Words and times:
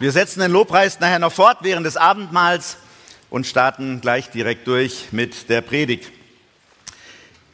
Wir 0.00 0.10
setzen 0.10 0.40
den 0.40 0.50
Lobpreis 0.50 0.98
nachher 0.98 1.20
noch 1.20 1.32
fort 1.32 1.58
während 1.60 1.86
des 1.86 1.96
Abendmahls 1.96 2.78
und 3.30 3.46
starten 3.46 4.00
gleich 4.00 4.28
direkt 4.28 4.66
durch 4.66 5.12
mit 5.12 5.48
der 5.48 5.60
Predigt. 5.60 6.10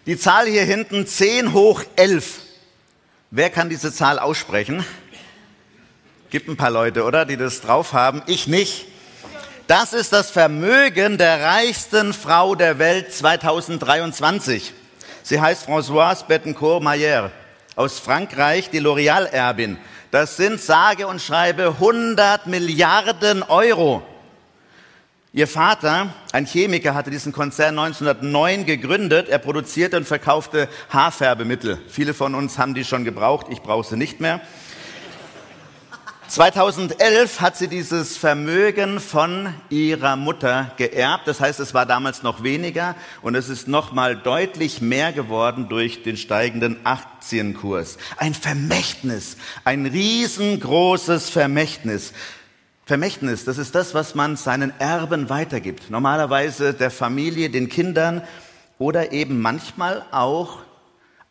Die 0.06 0.18
Zahl 0.18 0.46
hier 0.46 0.64
hinten, 0.64 1.06
10 1.06 1.52
hoch 1.52 1.82
11. 1.96 2.40
Wer 3.30 3.50
kann 3.50 3.68
diese 3.68 3.92
Zahl 3.92 4.18
aussprechen? 4.18 4.82
Gibt 6.30 6.48
ein 6.48 6.56
paar 6.56 6.70
Leute, 6.70 7.04
oder, 7.04 7.26
die 7.26 7.36
das 7.36 7.60
drauf 7.60 7.92
haben. 7.92 8.22
Ich 8.26 8.46
nicht. 8.46 8.86
Das 9.66 9.92
ist 9.92 10.14
das 10.14 10.30
Vermögen 10.30 11.18
der 11.18 11.42
reichsten 11.42 12.14
Frau 12.14 12.54
der 12.54 12.78
Welt 12.78 13.12
2023. 13.12 14.72
Sie 15.22 15.40
heißt 15.40 15.68
Françoise 15.68 16.24
Bettencourt-Mayer 16.24 17.30
aus 17.76 17.98
Frankreich, 17.98 18.70
die 18.70 18.80
L'Oréal-Erbin. 18.80 19.76
Das 20.10 20.36
sind 20.36 20.60
sage 20.60 21.06
und 21.06 21.22
schreibe 21.22 21.68
100 21.68 22.48
Milliarden 22.48 23.44
Euro. 23.44 24.02
Ihr 25.32 25.46
Vater, 25.46 26.12
ein 26.32 26.46
Chemiker, 26.46 26.94
hatte 26.94 27.12
diesen 27.12 27.30
Konzern 27.30 27.78
1909 27.78 28.66
gegründet. 28.66 29.28
Er 29.28 29.38
produzierte 29.38 29.96
und 29.96 30.08
verkaufte 30.08 30.68
Haarfärbemittel. 30.88 31.78
Viele 31.86 32.12
von 32.12 32.34
uns 32.34 32.58
haben 32.58 32.74
die 32.74 32.84
schon 32.84 33.04
gebraucht. 33.04 33.46
Ich 33.50 33.62
brauche 33.62 33.88
sie 33.88 33.96
nicht 33.96 34.18
mehr. 34.18 34.40
2011 36.30 37.40
hat 37.40 37.56
sie 37.56 37.66
dieses 37.66 38.16
Vermögen 38.16 39.00
von 39.00 39.52
ihrer 39.68 40.14
Mutter 40.14 40.70
geerbt. 40.76 41.26
Das 41.26 41.40
heißt, 41.40 41.58
es 41.58 41.74
war 41.74 41.86
damals 41.86 42.22
noch 42.22 42.44
weniger 42.44 42.94
und 43.20 43.34
es 43.34 43.48
ist 43.48 43.66
noch 43.66 43.90
mal 43.90 44.16
deutlich 44.16 44.80
mehr 44.80 45.12
geworden 45.12 45.68
durch 45.68 46.04
den 46.04 46.16
steigenden 46.16 46.86
Aktienkurs. 46.86 47.98
Ein 48.16 48.34
Vermächtnis, 48.34 49.38
ein 49.64 49.86
riesengroßes 49.86 51.30
Vermächtnis. 51.30 52.12
Vermächtnis, 52.86 53.44
das 53.44 53.58
ist 53.58 53.74
das, 53.74 53.94
was 53.94 54.14
man 54.14 54.36
seinen 54.36 54.72
Erben 54.78 55.30
weitergibt. 55.30 55.90
Normalerweise 55.90 56.74
der 56.74 56.92
Familie, 56.92 57.50
den 57.50 57.68
Kindern 57.68 58.22
oder 58.78 59.10
eben 59.10 59.40
manchmal 59.40 60.06
auch 60.12 60.60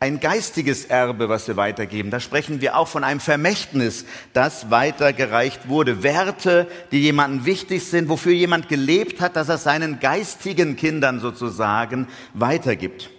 ein 0.02 0.18
geistiges 0.18 0.86
Erbe, 0.86 1.28
was 1.28 1.46
wir 1.46 1.58
weitergeben. 1.58 2.10
Da 2.10 2.20
sprechen 2.20 2.62
wir 2.62 2.78
auch 2.78 2.88
von 2.88 3.04
einem 3.04 3.20
Vermächtnis, 3.20 4.06
das 4.32 4.70
weitergereicht 4.70 5.68
wurde. 5.68 6.02
Werte, 6.02 6.66
die 6.90 7.02
jemandem 7.02 7.44
wichtig 7.44 7.84
sind, 7.84 8.08
wofür 8.08 8.32
jemand 8.32 8.70
gelebt 8.70 9.20
hat, 9.20 9.36
dass 9.36 9.50
er 9.50 9.58
seinen 9.58 10.00
geistigen 10.00 10.76
Kindern 10.76 11.20
sozusagen 11.20 12.08
weitergibt. 12.32 13.10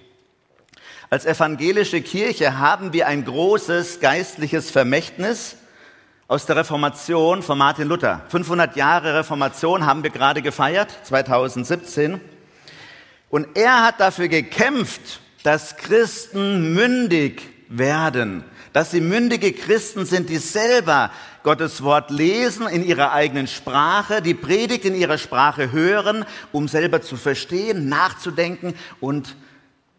Als 1.12 1.28
evangelische 1.28 2.02
Kirche 2.02 2.58
haben 2.58 2.94
wir 2.94 3.06
ein 3.06 3.26
großes 3.26 4.00
geistliches 4.00 4.72
Vermächtnis 4.72 5.58
aus 6.28 6.48
der 6.48 6.56
Reformation 6.56 7.44
von 7.44 7.60
Martin 7.60 7.90
Luther. 7.90 8.22
500 8.30 8.76
Jahre 8.76 9.20
Reformation 9.20 9.86
haben 9.86 10.02
wir 10.02 10.10
gerade 10.10 10.42
gefeiert, 10.42 10.90
2017. 11.04 12.20
Und 13.30 13.50
er 13.54 13.84
hat 13.84 14.00
dafür 14.00 14.30
gekämpft, 14.30 15.21
dass 15.44 15.78
Christen 15.78 16.74
mündig 16.74 17.42
werden, 17.70 18.44
dass 18.74 18.92
sie 18.92 19.02
mündige 19.02 19.54
Christen 19.54 20.06
sind, 20.06 20.30
die 20.30 20.38
selber 20.38 21.12
Gottes 21.44 21.82
Wort 21.84 22.12
lesen 22.12 22.68
in 22.68 22.84
ihrer 22.84 23.12
eigenen 23.12 23.48
Sprache, 23.48 24.22
die 24.22 24.34
Predigt 24.34 24.86
in 24.86 24.96
ihrer 24.96 25.18
Sprache 25.18 25.72
hören, 25.72 26.26
um 26.52 26.68
selber 26.68 27.02
zu 27.02 27.18
verstehen, 27.18 27.90
nachzudenken 27.90 28.76
und 29.00 29.36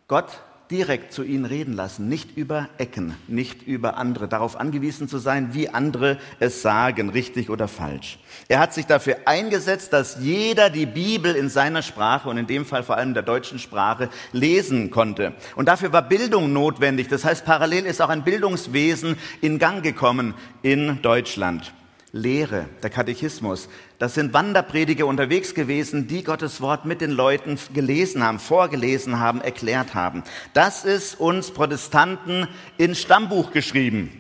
Gott 0.08 0.28
direkt 0.72 1.12
zu 1.12 1.22
ihnen 1.22 1.44
reden 1.44 1.74
lassen, 1.74 2.08
nicht 2.08 2.34
über 2.34 2.70
Ecken, 2.78 3.14
nicht 3.28 3.62
über 3.62 3.98
andere, 3.98 4.26
darauf 4.26 4.58
angewiesen 4.58 5.06
zu 5.06 5.18
sein, 5.18 5.52
wie 5.52 5.68
andere 5.68 6.16
es 6.40 6.62
sagen, 6.62 7.10
richtig 7.10 7.50
oder 7.50 7.68
falsch. 7.68 8.18
Er 8.48 8.58
hat 8.58 8.72
sich 8.72 8.86
dafür 8.86 9.18
eingesetzt, 9.26 9.92
dass 9.92 10.16
jeder 10.20 10.70
die 10.70 10.86
Bibel 10.86 11.36
in 11.36 11.50
seiner 11.50 11.82
Sprache 11.82 12.30
und 12.30 12.38
in 12.38 12.46
dem 12.46 12.64
Fall 12.64 12.82
vor 12.82 12.96
allem 12.96 13.12
der 13.12 13.22
deutschen 13.22 13.58
Sprache 13.58 14.08
lesen 14.32 14.90
konnte. 14.90 15.34
Und 15.56 15.68
dafür 15.68 15.92
war 15.92 16.08
Bildung 16.08 16.55
notwendig. 16.55 17.08
Das 17.08 17.27
heißt, 17.27 17.44
parallel 17.44 17.84
ist 17.84 18.00
auch 18.00 18.08
ein 18.08 18.24
Bildungswesen 18.24 19.16
in 19.42 19.58
Gang 19.58 19.82
gekommen 19.82 20.32
in 20.62 21.02
Deutschland. 21.02 21.74
Lehre, 22.12 22.68
der 22.83 22.90
Katechismus. 22.90 23.70
Das 23.98 24.14
sind 24.14 24.34
Wanderprediger 24.34 25.06
unterwegs 25.06 25.55
gewesen, 25.55 26.08
die 26.08 26.23
Gottes 26.23 26.61
Wort 26.61 26.84
mit 26.84 27.00
den 27.00 27.11
Leuten 27.11 27.58
gelesen 27.73 28.23
haben, 28.23 28.39
vorgelesen 28.39 29.18
haben, 29.18 29.40
erklärt 29.40 29.95
haben. 29.95 30.23
Das 30.52 30.84
ist 30.84 31.18
uns 31.18 31.50
Protestanten 31.50 32.48
ins 32.77 33.00
Stammbuch 33.00 33.50
geschrieben. 33.50 34.11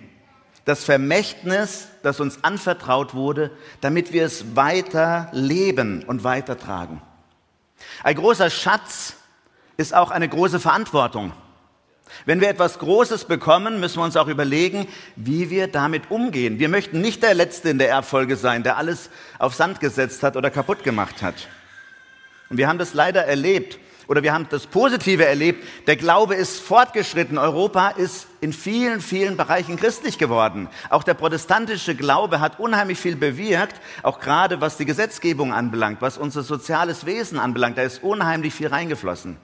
Das 0.64 0.84
Vermächtnis, 0.84 1.88
das 2.02 2.20
uns 2.20 2.42
anvertraut 2.42 3.14
wurde, 3.14 3.50
damit 3.82 4.12
wir 4.12 4.24
es 4.24 4.56
weiter 4.56 5.28
leben 5.32 6.02
und 6.04 6.24
weitertragen. 6.24 7.02
Ein 8.02 8.16
großer 8.16 8.48
Schatz 8.48 9.16
ist 9.76 9.94
auch 9.94 10.10
eine 10.10 10.28
große 10.28 10.60
Verantwortung. 10.60 11.32
Wenn 12.24 12.40
wir 12.40 12.48
etwas 12.48 12.78
Großes 12.78 13.24
bekommen, 13.24 13.80
müssen 13.80 13.98
wir 13.98 14.04
uns 14.04 14.16
auch 14.16 14.28
überlegen, 14.28 14.86
wie 15.16 15.50
wir 15.50 15.66
damit 15.66 16.10
umgehen. 16.10 16.58
Wir 16.58 16.68
möchten 16.68 17.00
nicht 17.00 17.22
der 17.22 17.34
Letzte 17.34 17.70
in 17.70 17.78
der 17.78 17.90
Erbfolge 17.90 18.36
sein, 18.36 18.62
der 18.62 18.76
alles 18.76 19.10
auf 19.38 19.54
Sand 19.54 19.80
gesetzt 19.80 20.22
hat 20.22 20.36
oder 20.36 20.50
kaputt 20.50 20.84
gemacht 20.84 21.22
hat. 21.22 21.48
Und 22.48 22.58
wir 22.58 22.68
haben 22.68 22.78
das 22.78 22.94
leider 22.94 23.24
erlebt 23.24 23.78
oder 24.08 24.22
wir 24.22 24.34
haben 24.34 24.46
das 24.50 24.66
Positive 24.66 25.24
erlebt. 25.24 25.64
Der 25.86 25.96
Glaube 25.96 26.34
ist 26.34 26.60
fortgeschritten. 26.60 27.38
Europa 27.38 27.88
ist 27.88 28.26
in 28.40 28.52
vielen, 28.52 29.00
vielen 29.00 29.36
Bereichen 29.36 29.76
christlich 29.76 30.18
geworden. 30.18 30.68
Auch 30.90 31.02
der 31.02 31.14
protestantische 31.14 31.94
Glaube 31.94 32.40
hat 32.40 32.60
unheimlich 32.60 32.98
viel 32.98 33.16
bewirkt, 33.16 33.80
auch 34.02 34.20
gerade 34.20 34.60
was 34.60 34.76
die 34.76 34.84
Gesetzgebung 34.84 35.52
anbelangt, 35.52 36.02
was 36.02 36.18
unser 36.18 36.42
soziales 36.42 37.06
Wesen 37.06 37.38
anbelangt. 37.38 37.78
Da 37.78 37.82
ist 37.82 38.02
unheimlich 38.02 38.52
viel 38.52 38.68
reingeflossen. 38.68 39.38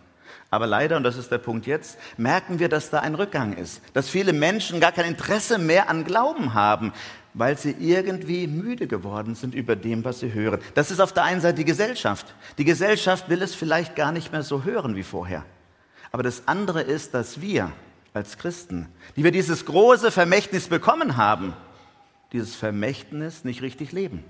Aber 0.50 0.66
leider, 0.66 0.97
und 0.97 1.03
das 1.03 1.16
ist 1.16 1.31
der 1.31 1.38
Punkt 1.38 1.66
jetzt, 1.66 1.98
merken 2.16 2.59
wir, 2.59 2.69
dass 2.69 2.91
da 2.91 3.00
ein 3.00 3.14
Rückgang 3.14 3.54
ist, 3.54 3.82
dass 3.92 4.09
viele 4.09 4.32
Menschen 4.32 4.81
gar 4.81 4.92
kein 4.92 5.04
Interesse 5.04 5.59
mehr 5.59 5.91
an 5.91 6.04
Glauben 6.04 6.54
haben, 6.54 6.92
weil 7.34 7.59
sie 7.59 7.76
irgendwie 7.78 8.47
müde 8.47 8.86
geworden 8.86 9.34
sind 9.34 9.54
über 9.54 9.76
dem, 9.76 10.04
was 10.04 10.20
sie 10.20 10.32
hören. 10.32 10.60
Das 10.75 10.91
ist 10.91 11.00
auf 11.00 11.12
der 11.12 11.25
einen 11.25 11.42
Seite 11.42 11.56
die 11.56 11.64
Gesellschaft. 11.64 12.34
Die 12.56 12.64
Gesellschaft 12.64 13.28
will 13.28 13.42
es 13.42 13.54
vielleicht 13.54 13.94
gar 13.94 14.10
nicht 14.10 14.32
mehr 14.32 14.42
so 14.42 14.64
hören 14.64 14.97
wie 14.97 15.03
vorher. 15.03 15.44
Aber 16.10 16.22
das 16.22 16.48
andere 16.48 16.80
ist, 16.80 17.12
dass 17.12 17.42
wir 17.42 17.70
als 18.15 18.38
Christen, 18.38 18.88
die 19.16 19.25
wir 19.25 19.30
dieses 19.30 19.66
große 19.66 20.10
Vermächtnis 20.10 20.69
bekommen 20.69 21.19
haben, 21.19 21.53
dieses 22.32 22.56
Vermächtnis 22.56 23.44
nicht 23.44 23.60
richtig 23.60 23.92
leben. 23.92 24.25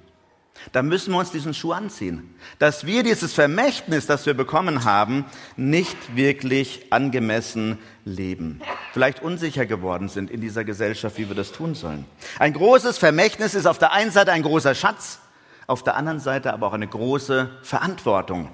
Da 0.73 0.83
müssen 0.83 1.13
wir 1.13 1.19
uns 1.19 1.31
diesen 1.31 1.55
Schuh 1.55 1.73
anziehen, 1.73 2.35
dass 2.59 2.85
wir 2.85 3.03
dieses 3.03 3.33
Vermächtnis, 3.33 4.07
das 4.07 4.27
wir 4.27 4.35
bekommen 4.35 4.85
haben, 4.85 5.25
nicht 5.57 6.17
wirklich 6.17 6.93
angemessen 6.93 7.79
leben. 8.05 8.61
Vielleicht 8.93 9.23
unsicher 9.23 9.67
geworden 9.67 10.09
sind 10.09 10.31
in 10.31 10.41
dieser 10.41 10.65
Gesellschaft, 10.65 11.19
wie 11.19 11.29
wir 11.29 11.37
das 11.37 11.53
tun 11.53 11.75
sollen. 11.75 12.05
Ein 12.39 12.53
großes 12.53 12.99
Vermächtnis 12.99 13.55
ist 13.55 13.67
auf 13.67 13.79
der 13.79 13.93
einen 13.93 14.11
Seite 14.11 14.33
ein 14.33 14.43
großer 14.43 14.75
Schatz, 14.75 15.21
auf 15.67 15.83
der 15.83 15.97
anderen 15.97 16.21
Seite 16.21 16.53
aber 16.53 16.67
auch 16.67 16.73
eine 16.73 16.89
große 16.89 17.51
Verantwortung. 17.63 18.49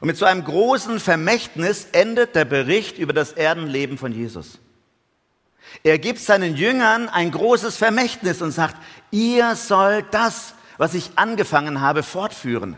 Und 0.00 0.06
mit 0.06 0.16
so 0.16 0.24
einem 0.24 0.44
großen 0.44 1.00
Vermächtnis 1.00 1.88
endet 1.92 2.36
der 2.36 2.44
Bericht 2.44 2.98
über 2.98 3.12
das 3.12 3.32
Erdenleben 3.32 3.98
von 3.98 4.12
Jesus. 4.12 4.58
Er 5.82 5.98
gibt 5.98 6.20
seinen 6.20 6.56
Jüngern 6.56 7.08
ein 7.08 7.30
großes 7.30 7.76
Vermächtnis 7.76 8.40
und 8.42 8.52
sagt, 8.52 8.76
ihr 9.10 9.54
sollt 9.56 10.06
das 10.12 10.54
was 10.78 10.94
ich 10.94 11.10
angefangen 11.16 11.80
habe, 11.80 12.02
fortführen. 12.02 12.76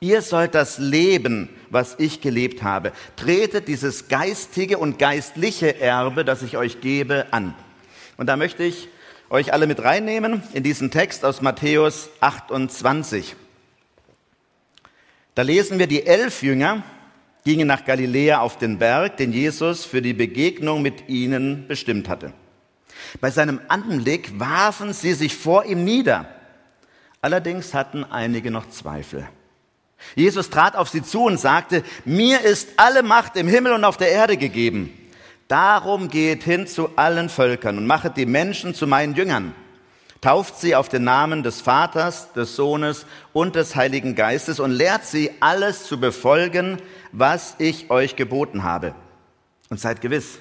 Ihr 0.00 0.22
sollt 0.22 0.54
das 0.54 0.78
Leben, 0.78 1.48
was 1.68 1.94
ich 1.98 2.20
gelebt 2.20 2.62
habe. 2.62 2.92
Tretet 3.16 3.68
dieses 3.68 4.08
geistige 4.08 4.78
und 4.78 4.98
geistliche 4.98 5.78
Erbe, 5.78 6.24
das 6.24 6.42
ich 6.42 6.56
euch 6.56 6.80
gebe, 6.80 7.26
an. 7.32 7.54
Und 8.16 8.26
da 8.26 8.36
möchte 8.36 8.64
ich 8.64 8.88
euch 9.28 9.52
alle 9.52 9.66
mit 9.66 9.82
reinnehmen 9.82 10.42
in 10.54 10.62
diesen 10.62 10.90
Text 10.90 11.24
aus 11.24 11.40
Matthäus 11.42 12.08
28. 12.20 13.36
Da 15.34 15.42
lesen 15.42 15.78
wir, 15.78 15.86
die 15.86 16.06
elf 16.06 16.42
Jünger 16.42 16.82
gingen 17.44 17.68
nach 17.68 17.84
Galiläa 17.84 18.40
auf 18.40 18.58
den 18.58 18.78
Berg, 18.78 19.18
den 19.18 19.32
Jesus 19.32 19.84
für 19.84 20.02
die 20.02 20.14
Begegnung 20.14 20.82
mit 20.82 21.08
ihnen 21.08 21.68
bestimmt 21.68 22.08
hatte. 22.08 22.32
Bei 23.20 23.30
seinem 23.30 23.60
Anblick 23.68 24.38
warfen 24.40 24.92
sie 24.92 25.12
sich 25.12 25.36
vor 25.36 25.64
ihm 25.64 25.84
nieder 25.84 26.39
Allerdings 27.22 27.74
hatten 27.74 28.04
einige 28.04 28.50
noch 28.50 28.68
Zweifel. 28.70 29.28
Jesus 30.14 30.48
trat 30.50 30.76
auf 30.76 30.88
sie 30.88 31.02
zu 31.02 31.24
und 31.24 31.38
sagte, 31.38 31.82
mir 32.04 32.40
ist 32.40 32.70
alle 32.76 33.02
Macht 33.02 33.36
im 33.36 33.48
Himmel 33.48 33.72
und 33.72 33.84
auf 33.84 33.98
der 33.98 34.10
Erde 34.10 34.36
gegeben. 34.36 34.96
Darum 35.48 36.08
geht 36.08 36.44
hin 36.44 36.66
zu 36.66 36.96
allen 36.96 37.28
Völkern 37.28 37.76
und 37.76 37.86
machet 37.86 38.16
die 38.16 38.26
Menschen 38.26 38.74
zu 38.74 38.86
meinen 38.86 39.14
Jüngern. 39.14 39.54
Tauft 40.20 40.60
sie 40.60 40.76
auf 40.76 40.88
den 40.88 41.04
Namen 41.04 41.42
des 41.42 41.60
Vaters, 41.60 42.32
des 42.34 42.54
Sohnes 42.54 43.06
und 43.32 43.56
des 43.56 43.74
Heiligen 43.74 44.14
Geistes 44.14 44.60
und 44.60 44.70
lehrt 44.70 45.04
sie 45.04 45.30
alles 45.40 45.84
zu 45.84 45.98
befolgen, 45.98 46.80
was 47.10 47.56
ich 47.58 47.90
euch 47.90 48.16
geboten 48.16 48.62
habe. 48.62 48.94
Und 49.70 49.80
seid 49.80 50.00
gewiss, 50.00 50.38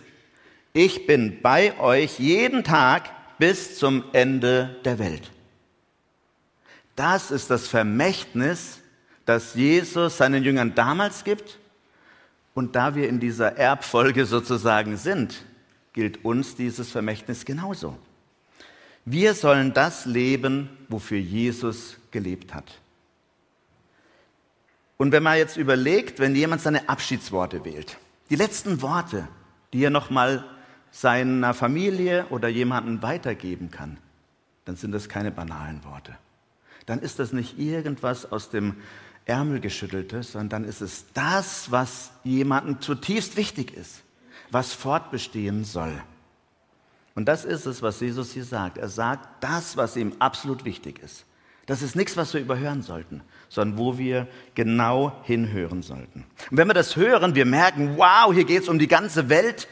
ich 0.73 1.07
bin 1.07 1.41
bei 1.41 1.77
euch 1.79 2.19
jeden 2.19 2.63
Tag 2.63 3.09
bis 3.39 3.79
zum 3.79 4.03
Ende 4.11 4.75
der 4.85 4.99
Welt. 4.99 5.31
Das 6.99 7.31
ist 7.31 7.49
das 7.49 7.69
Vermächtnis, 7.69 8.81
das 9.23 9.55
Jesus 9.55 10.17
seinen 10.17 10.43
Jüngern 10.43 10.75
damals 10.75 11.23
gibt. 11.23 11.57
Und 12.53 12.75
da 12.75 12.93
wir 12.93 13.07
in 13.07 13.21
dieser 13.21 13.55
Erbfolge 13.55 14.25
sozusagen 14.25 14.97
sind, 14.97 15.45
gilt 15.93 16.25
uns 16.25 16.57
dieses 16.57 16.91
Vermächtnis 16.91 17.45
genauso. 17.45 17.97
Wir 19.05 19.33
sollen 19.33 19.73
das 19.73 20.07
leben, 20.07 20.67
wofür 20.89 21.19
Jesus 21.19 21.95
gelebt 22.11 22.53
hat. 22.53 22.81
Und 24.97 25.13
wenn 25.13 25.23
man 25.23 25.37
jetzt 25.37 25.55
überlegt, 25.55 26.19
wenn 26.19 26.35
jemand 26.35 26.61
seine 26.61 26.89
Abschiedsworte 26.89 27.63
wählt, 27.63 27.97
die 28.29 28.35
letzten 28.35 28.81
Worte, 28.81 29.25
die 29.71 29.85
er 29.85 29.89
nochmal 29.89 30.43
seiner 30.91 31.53
Familie 31.53 32.25
oder 32.29 32.49
jemandem 32.49 33.01
weitergeben 33.01 33.71
kann, 33.71 33.95
dann 34.65 34.75
sind 34.75 34.91
das 34.91 35.07
keine 35.07 35.31
banalen 35.31 35.81
Worte. 35.85 36.17
Dann 36.89 37.01
ist 37.01 37.19
das 37.19 37.33
nicht 37.33 37.59
irgendwas 37.59 38.31
aus 38.31 38.50
dem 38.50 38.77
Ärmel 39.25 39.59
geschütteltes, 39.59 40.31
sondern 40.31 40.50
dann 40.50 40.63
ist 40.63 40.81
es 40.81 41.06
das, 41.13 41.69
was 41.69 42.09
jemandem 42.24 42.81
zutiefst 42.81 43.38
wichtig 43.38 43.75
ist, 43.75 44.01
was 44.50 44.74
fortbestehen 44.74 45.65
soll. 45.65 46.01
Und 47.13 47.25
das 47.25 47.45
ist 47.45 47.68
es, 47.68 47.83
was 47.83 48.00
Jesus 48.00 48.31
hier 48.31 48.44
sagt. 48.44 48.80
Er 48.80 48.89
sagt 48.89 49.44
das, 49.44 49.77
was 49.77 49.97
ihm 49.97 50.13
absolut 50.18 50.65
wichtig 50.65 50.97
ist. 51.03 51.25
Das 51.68 51.83
ist 51.83 51.95
nichts, 51.95 52.18
was 52.18 52.33
wir 52.33 52.41
überhören 52.41 52.81
sollten, 52.81 53.21
sondern 53.50 53.77
wo 53.77 54.00
wir 54.00 54.27
genau 54.56 55.15
hinhören 55.25 55.83
sollten. 55.83 56.25
Und 56.50 56.57
wenn 56.57 56.68
wir 56.68 56.74
das 56.74 56.95
hören, 56.95 57.35
wir 57.35 57.45
merken, 57.45 57.97
wow, 57.97 58.33
hier 58.33 58.45
geht 58.45 58.63
es 58.63 58.68
um 58.68 58.80
die 58.80 58.88
ganze 58.88 59.30
Welt, 59.30 59.68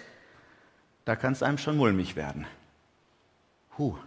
da 1.03 1.15
kann 1.15 1.33
es 1.33 1.41
einem 1.41 1.57
schon 1.57 1.77
mulmig 1.77 2.15
werden. 2.15 2.45
Huh, 3.79 3.97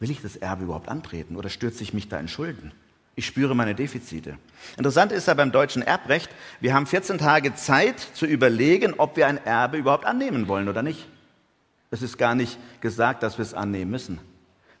will 0.00 0.10
ich 0.10 0.22
das 0.22 0.36
Erbe 0.36 0.64
überhaupt 0.64 0.88
antreten 0.88 1.36
oder 1.36 1.48
stürze 1.48 1.82
ich 1.84 1.94
mich 1.94 2.08
da 2.08 2.18
in 2.18 2.26
Schulden? 2.26 2.72
Ich 3.14 3.26
spüre 3.26 3.54
meine 3.54 3.74
Defizite. 3.74 4.38
Interessant 4.76 5.12
ist 5.12 5.28
ja 5.28 5.34
beim 5.34 5.52
deutschen 5.52 5.82
Erbrecht, 5.82 6.30
wir 6.60 6.74
haben 6.74 6.86
14 6.86 7.18
Tage 7.18 7.54
Zeit 7.54 8.00
zu 8.00 8.24
überlegen, 8.24 8.94
ob 8.96 9.16
wir 9.16 9.26
ein 9.26 9.44
Erbe 9.44 9.76
überhaupt 9.76 10.06
annehmen 10.06 10.48
wollen 10.48 10.68
oder 10.68 10.82
nicht. 10.82 11.06
Es 11.90 12.02
ist 12.02 12.18
gar 12.18 12.34
nicht 12.34 12.58
gesagt, 12.80 13.22
dass 13.22 13.36
wir 13.36 13.42
es 13.42 13.52
annehmen 13.52 13.90
müssen. 13.90 14.20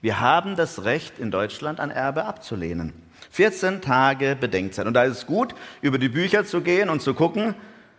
Wir 0.00 0.20
haben 0.20 0.56
das 0.56 0.84
Recht 0.84 1.18
in 1.18 1.30
Deutschland 1.30 1.80
ein 1.80 1.90
Erbe 1.90 2.24
abzulehnen. 2.24 2.94
14 3.30 3.82
Tage 3.82 4.36
Bedenkzeit. 4.40 4.86
Und 4.86 4.94
da 4.94 5.02
ist 5.02 5.18
es 5.18 5.26
gut, 5.26 5.54
über 5.82 5.98
die 5.98 6.08
Bücher 6.08 6.46
zu 6.46 6.62
gehen 6.62 6.88
und 6.88 7.02
zu 7.02 7.12
gucken, 7.12 7.54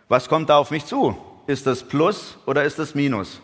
was 0.08 0.28
kommt 0.28 0.50
da 0.50 0.56
auf 0.56 0.72
mich 0.72 0.86
zu? 0.86 1.16
Ist 1.46 1.66
das 1.66 1.84
Plus 1.84 2.36
oder 2.46 2.64
ist 2.64 2.78
das 2.78 2.94
Minus? 2.94 3.40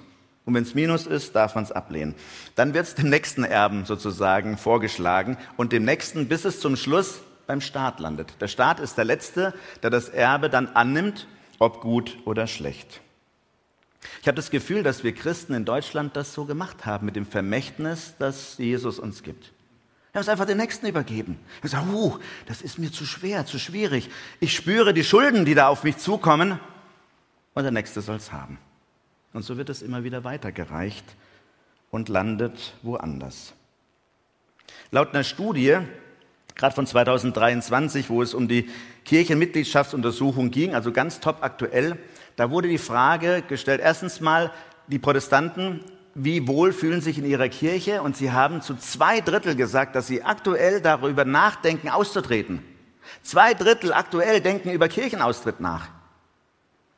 Und 0.49 0.55
wenn 0.55 0.63
es 0.63 0.75
Minus 0.75 1.07
ist, 1.07 1.37
darf 1.37 1.57
man 1.57 1.65
es 1.65 1.73
ablehnen. 1.73 2.15
Dann 2.55 2.73
wird 2.73 2.87
es 2.87 2.95
dem 2.95 3.11
nächsten 3.11 3.45
Erben 3.45 3.85
sozusagen 3.85 4.57
vorgeschlagen 4.57 5.37
und 5.59 5.73
dem 5.73 5.85
nächsten, 5.85 6.27
bis 6.27 6.47
es 6.47 6.59
zum 6.59 6.75
Schluss 6.75 7.21
beim 7.47 7.61
Staat 7.61 8.01
landet. 8.01 8.33
Der 8.41 8.49
Staat 8.49 8.81
ist 8.81 8.97
der 8.97 9.05
Letzte, 9.05 9.53
der 9.83 9.91
das 9.91 10.09
Erbe 10.09 10.49
dann 10.49 10.69
annimmt, 10.69 11.29
ob 11.59 11.83
gut 11.83 12.17
oder 12.25 12.47
schlecht. 12.47 13.03
Ich 14.23 14.27
habe 14.27 14.37
das 14.37 14.49
Gefühl, 14.49 14.83
dass 14.83 15.05
wir 15.05 15.15
Christen 15.15 15.53
in 15.53 15.67
Deutschland 15.67 16.17
das 16.17 16.33
so 16.33 16.47
gemacht 16.47 16.87
haben 16.87 17.05
mit 17.05 17.17
dem 17.17 17.27
Vermächtnis, 17.27 18.15
das 18.19 18.57
Jesus 18.57 18.99
uns 18.99 19.23
gibt. 19.23 19.53
Wir 20.13 20.21
haben 20.21 20.23
es 20.23 20.31
einfach 20.31 20.47
den 20.47 20.57
Nächsten 20.57 20.87
übergeben. 20.87 21.39
Wir 21.61 21.69
sagen, 21.69 21.93
uh, 21.93 22.17
das 22.47 22.63
ist 22.63 22.79
mir 22.79 22.91
zu 22.91 23.05
schwer, 23.05 23.45
zu 23.45 23.59
schwierig. 23.59 24.09
Ich 24.41 24.55
spüre 24.55 24.95
die 24.95 25.05
Schulden, 25.05 25.45
die 25.45 25.55
da 25.55 25.69
auf 25.69 25.85
mich 25.85 25.99
zukommen 25.99 26.59
und 27.53 27.63
der 27.65 27.71
Nächste 27.71 28.01
soll 28.01 28.17
es 28.17 28.33
haben. 28.33 28.59
Und 29.33 29.43
so 29.43 29.57
wird 29.57 29.69
es 29.69 29.83
immer 29.83 30.05
wieder 30.05 30.25
weitergereicht 30.25 31.05
und 31.91 32.09
landet 32.09 32.75
woanders. 32.83 33.55
Laut 34.91 35.15
einer 35.15 35.25
Studie, 35.25 35.79
gerade 36.55 36.75
von 36.75 36.87
2023, 36.87 38.11
wo 38.11 38.23
es 38.23 38.35
um 38.35 38.49
die 38.49 38.69
Kirchenmitgliedschaftsuntersuchung 39.05 40.51
ging, 40.51 40.75
also 40.75 40.93
ganz 40.93 41.21
top 41.21 41.39
aktuell, 41.43 41.99
da 42.37 42.51
wurde 42.51 42.69
die 42.69 42.79
Frage 42.79 43.43
gestellt, 43.47 43.81
erstens 43.83 44.21
mal, 44.21 44.53
die 44.87 44.99
Protestanten, 44.99 45.81
wie 46.15 46.49
wohl 46.49 46.73
fühlen 46.73 47.01
sich 47.01 47.19
in 47.19 47.25
ihrer 47.25 47.49
Kirche? 47.49 48.03
Und 48.03 48.17
sie 48.17 48.33
haben 48.33 48.63
zu 48.63 48.75
zwei 48.77 49.21
Drittel 49.21 49.55
gesagt, 49.55 49.95
dass 49.95 50.07
sie 50.07 50.23
aktuell 50.23 50.81
darüber 50.81 51.25
nachdenken, 51.25 51.89
auszutreten. 51.89 52.65
Zwei 53.23 53.55
Drittel 53.55 53.93
aktuell 53.93 54.41
denken 54.41 54.71
über 54.71 54.89
Kirchenaustritt 54.89 55.61
nach. 55.61 55.89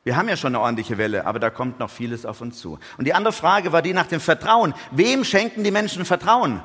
Wir 0.02 0.16
haben 0.16 0.28
ja 0.28 0.36
schon 0.36 0.54
eine 0.54 0.62
ordentliche 0.62 0.96
Welle, 0.96 1.26
aber 1.26 1.38
da 1.38 1.50
kommt 1.50 1.78
noch 1.78 1.90
vieles 1.90 2.24
auf 2.24 2.40
uns 2.40 2.58
zu. 2.58 2.78
Und 2.96 3.04
die 3.04 3.12
andere 3.12 3.32
Frage 3.32 3.72
war 3.72 3.82
die 3.82 3.92
nach 3.92 4.06
dem 4.06 4.20
Vertrauen. 4.20 4.72
Wem 4.90 5.24
schenken 5.24 5.62
die 5.62 5.70
Menschen 5.70 6.06
Vertrauen? 6.06 6.62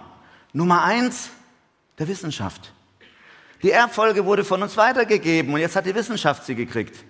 Nummer 0.54 0.84
eins, 0.84 1.30
der 2.00 2.08
Wissenschaft. 2.08 2.72
Die 3.62 3.72
Erbfolge 3.72 4.26
wurde 4.26 4.46
von 4.46 4.62
uns 4.62 4.78
weitergegeben 4.78 5.54
und 5.54 5.60
jetzt 5.60 5.76
hat 5.76 5.86
die 5.86 5.96
Wissenschaft 5.96 6.46
sie 6.46 6.56
gekriegt. 6.56 7.04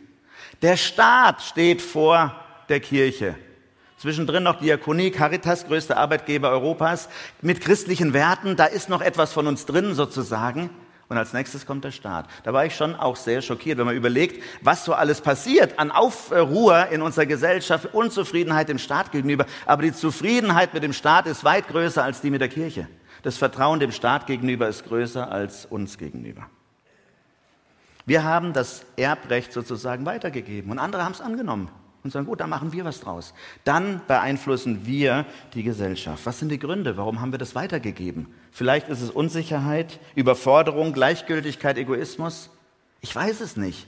Der 0.62 0.77
Staat 0.77 1.44
steht 1.44 1.81
vor 1.81 2.33
der 2.69 2.80
Kirche. 2.80 3.36
Zwischendrin 3.98 4.44
noch 4.44 4.60
Diakonie, 4.60 5.12
Caritas, 5.12 5.68
größter 5.68 5.98
Arbeitgeber 5.98 6.50
Europas, 6.50 7.07
mit 7.42 7.62
christlichen 7.62 8.13
Werten. 8.13 8.56
Da 8.56 8.66
ist 8.66 8.89
noch 8.89 9.01
etwas 9.01 9.31
von 9.31 9.48
uns 9.48 9.66
drin 9.66 9.94
sozusagen. 9.94 10.69
Und 11.07 11.18
als 11.18 11.34
nächstes 11.34 11.66
kommt 11.66 11.84
der 11.84 11.92
Staat. 11.92 12.28
Da 12.44 12.52
war 12.52 12.66
ich 12.66 12.75
schon 12.75 12.96
auch 12.96 13.16
sehr 13.16 13.42
schockiert, 13.42 13.78
wenn 13.78 13.86
man 13.86 13.96
überlegt, 13.96 14.42
was 14.62 14.86
so 14.86 14.94
alles 14.94 15.22
passiert 15.22 15.78
an 15.78 15.92
Aufruhr 15.92 16.88
in 16.88 17.04
unserer 17.04 17.28
Gesellschaft, 17.28 17.94
Unzufriedenheit 17.94 18.69
dem 18.69 18.80
Staat 18.80 19.12
gegenüber. 19.12 19.46
Aber 19.68 19.84
die 19.84 19.94
Zufriedenheit 19.94 20.74
mit 20.74 20.81
dem 20.81 20.94
Staat 20.94 21.28
ist 21.28 21.44
weit 21.44 21.68
größer 21.68 22.04
als 22.04 22.22
die 22.22 22.31
mit 22.31 22.42
der 22.42 22.50
Kirche. 22.50 22.88
Das 23.22 23.38
Vertrauen 23.38 23.80
dem 23.80 23.92
Staat 23.92 24.25
gegenüber 24.25 24.68
ist 24.68 24.86
größer 24.86 25.31
als 25.31 25.66
uns 25.66 25.98
gegenüber. 25.98 26.48
Wir 28.08 28.24
haben 28.24 28.54
das 28.54 28.86
Erbrecht 28.98 29.51
sozusagen 29.51 30.06
weitergegeben 30.06 30.72
und 30.72 30.80
andere 30.80 31.04
haben 31.04 31.13
es 31.13 31.22
angenommen 31.22 31.69
und 32.04 32.12
sagen, 32.12 32.28
gut, 32.28 32.40
dann 32.40 32.51
machen 32.51 32.72
wir 32.72 32.86
was 32.86 33.00
draus. 33.00 33.34
Dann 33.63 34.01
beeinflussen 34.08 34.86
wir 34.86 35.25
die 35.56 35.63
Gesellschaft. 35.63 36.24
Was 36.25 36.40
sind 36.40 36.50
die 36.50 36.60
Gründe? 36.60 36.98
Warum 36.98 37.19
haben 37.19 37.31
wir 37.31 37.40
das 37.40 37.56
weitergegeben? 37.56 38.28
Vielleicht 38.56 38.88
ist 38.88 39.02
es 39.02 39.10
Unsicherheit, 39.10 40.00
Überforderung, 40.16 40.94
Gleichgültigkeit, 40.94 41.78
Egoismus. 41.78 42.50
Ich 43.02 43.13
weiß 43.13 43.42
es 43.42 43.57
nicht. 43.57 43.86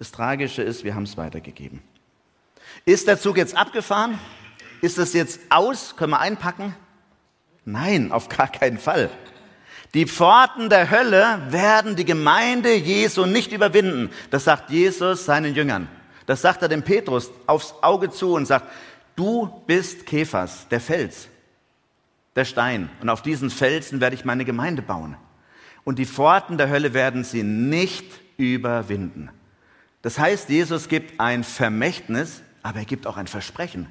Das 0.00 0.10
Tragische 0.10 0.62
ist, 0.62 0.82
wir 0.82 0.96
haben 0.96 1.04
es 1.04 1.16
weitergegeben. 1.16 1.80
Ist 2.84 3.06
der 3.06 3.20
Zug 3.20 3.36
jetzt 3.36 3.56
abgefahren? 3.56 4.18
Ist 4.82 4.98
es 4.98 5.12
jetzt 5.12 5.38
aus? 5.48 5.94
Können 5.94 6.10
wir 6.10 6.18
einpacken? 6.18 6.74
Nein, 7.64 8.10
auf 8.10 8.28
gar 8.28 8.48
keinen 8.48 8.78
Fall. 8.78 9.10
Die 9.94 10.06
Pforten 10.06 10.70
der 10.70 10.90
Hölle 10.90 11.42
werden 11.50 11.94
die 11.94 12.04
Gemeinde 12.04 12.74
Jesu 12.74 13.26
nicht 13.26 13.52
überwinden. 13.52 14.10
Das 14.32 14.42
sagt 14.42 14.70
Jesus 14.70 15.24
seinen 15.24 15.54
Jüngern. 15.54 15.86
Das 16.26 16.42
sagt 16.42 16.62
er 16.62 16.68
dem 16.68 16.82
Petrus 16.82 17.30
aufs 17.46 17.74
Auge 17.80 18.10
zu 18.10 18.34
und 18.34 18.46
sagt, 18.46 18.72
du 19.14 19.62
bist 19.68 20.04
Kephas, 20.04 20.66
der 20.66 20.80
Fels, 20.80 21.28
der 22.36 22.44
Stein. 22.44 22.90
Und 23.00 23.08
auf 23.08 23.22
diesen 23.22 23.50
Felsen 23.50 24.00
werde 24.00 24.16
ich 24.16 24.24
meine 24.24 24.44
Gemeinde 24.44 24.82
bauen. 24.82 25.16
Und 25.84 25.98
die 25.98 26.06
Pforten 26.06 26.58
der 26.58 26.70
Hölle 26.70 26.94
werden 26.94 27.24
sie 27.24 27.42
nicht 27.42 28.06
überwinden. 28.36 29.30
Das 30.02 30.18
heißt, 30.18 30.48
Jesus 30.48 30.88
gibt 30.88 31.20
ein 31.20 31.44
Vermächtnis, 31.44 32.42
aber 32.62 32.80
er 32.80 32.84
gibt 32.84 33.06
auch 33.06 33.16
ein 33.16 33.26
Versprechen. 33.26 33.86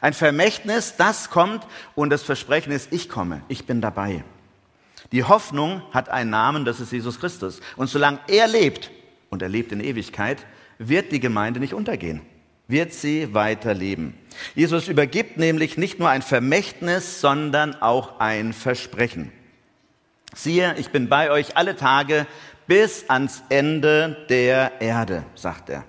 Ein 0.00 0.12
Vermächtnis, 0.12 0.96
das 0.96 1.30
kommt 1.30 1.66
und 1.94 2.10
das 2.10 2.22
Versprechen 2.22 2.72
ist, 2.72 2.92
ich 2.92 3.08
komme, 3.08 3.42
ich 3.48 3.66
bin 3.66 3.80
dabei. 3.80 4.24
Die 5.12 5.24
Hoffnung 5.24 5.82
hat 5.92 6.10
einen 6.10 6.30
Namen, 6.30 6.64
das 6.64 6.80
ist 6.80 6.92
Jesus 6.92 7.18
Christus. 7.18 7.60
Und 7.76 7.88
solange 7.88 8.18
er 8.28 8.46
lebt, 8.46 8.90
und 9.30 9.42
er 9.42 9.48
lebt 9.48 9.72
in 9.72 9.80
Ewigkeit, 9.80 10.44
wird 10.78 11.12
die 11.12 11.20
Gemeinde 11.20 11.60
nicht 11.60 11.74
untergehen, 11.74 12.20
wird 12.68 12.92
sie 12.92 13.34
weiterleben. 13.34 14.14
Jesus 14.54 14.88
übergibt 14.88 15.38
nämlich 15.38 15.78
nicht 15.78 15.98
nur 15.98 16.10
ein 16.10 16.22
Vermächtnis, 16.22 17.20
sondern 17.20 17.74
auch 17.82 18.20
ein 18.20 18.52
Versprechen. 18.52 19.32
Siehe, 20.34 20.74
ich 20.78 20.90
bin 20.90 21.08
bei 21.08 21.30
euch 21.30 21.56
alle 21.56 21.74
Tage 21.74 22.26
bis 22.66 23.08
ans 23.08 23.42
Ende 23.48 24.26
der 24.28 24.80
Erde, 24.80 25.24
sagt 25.34 25.70
er. 25.70 25.84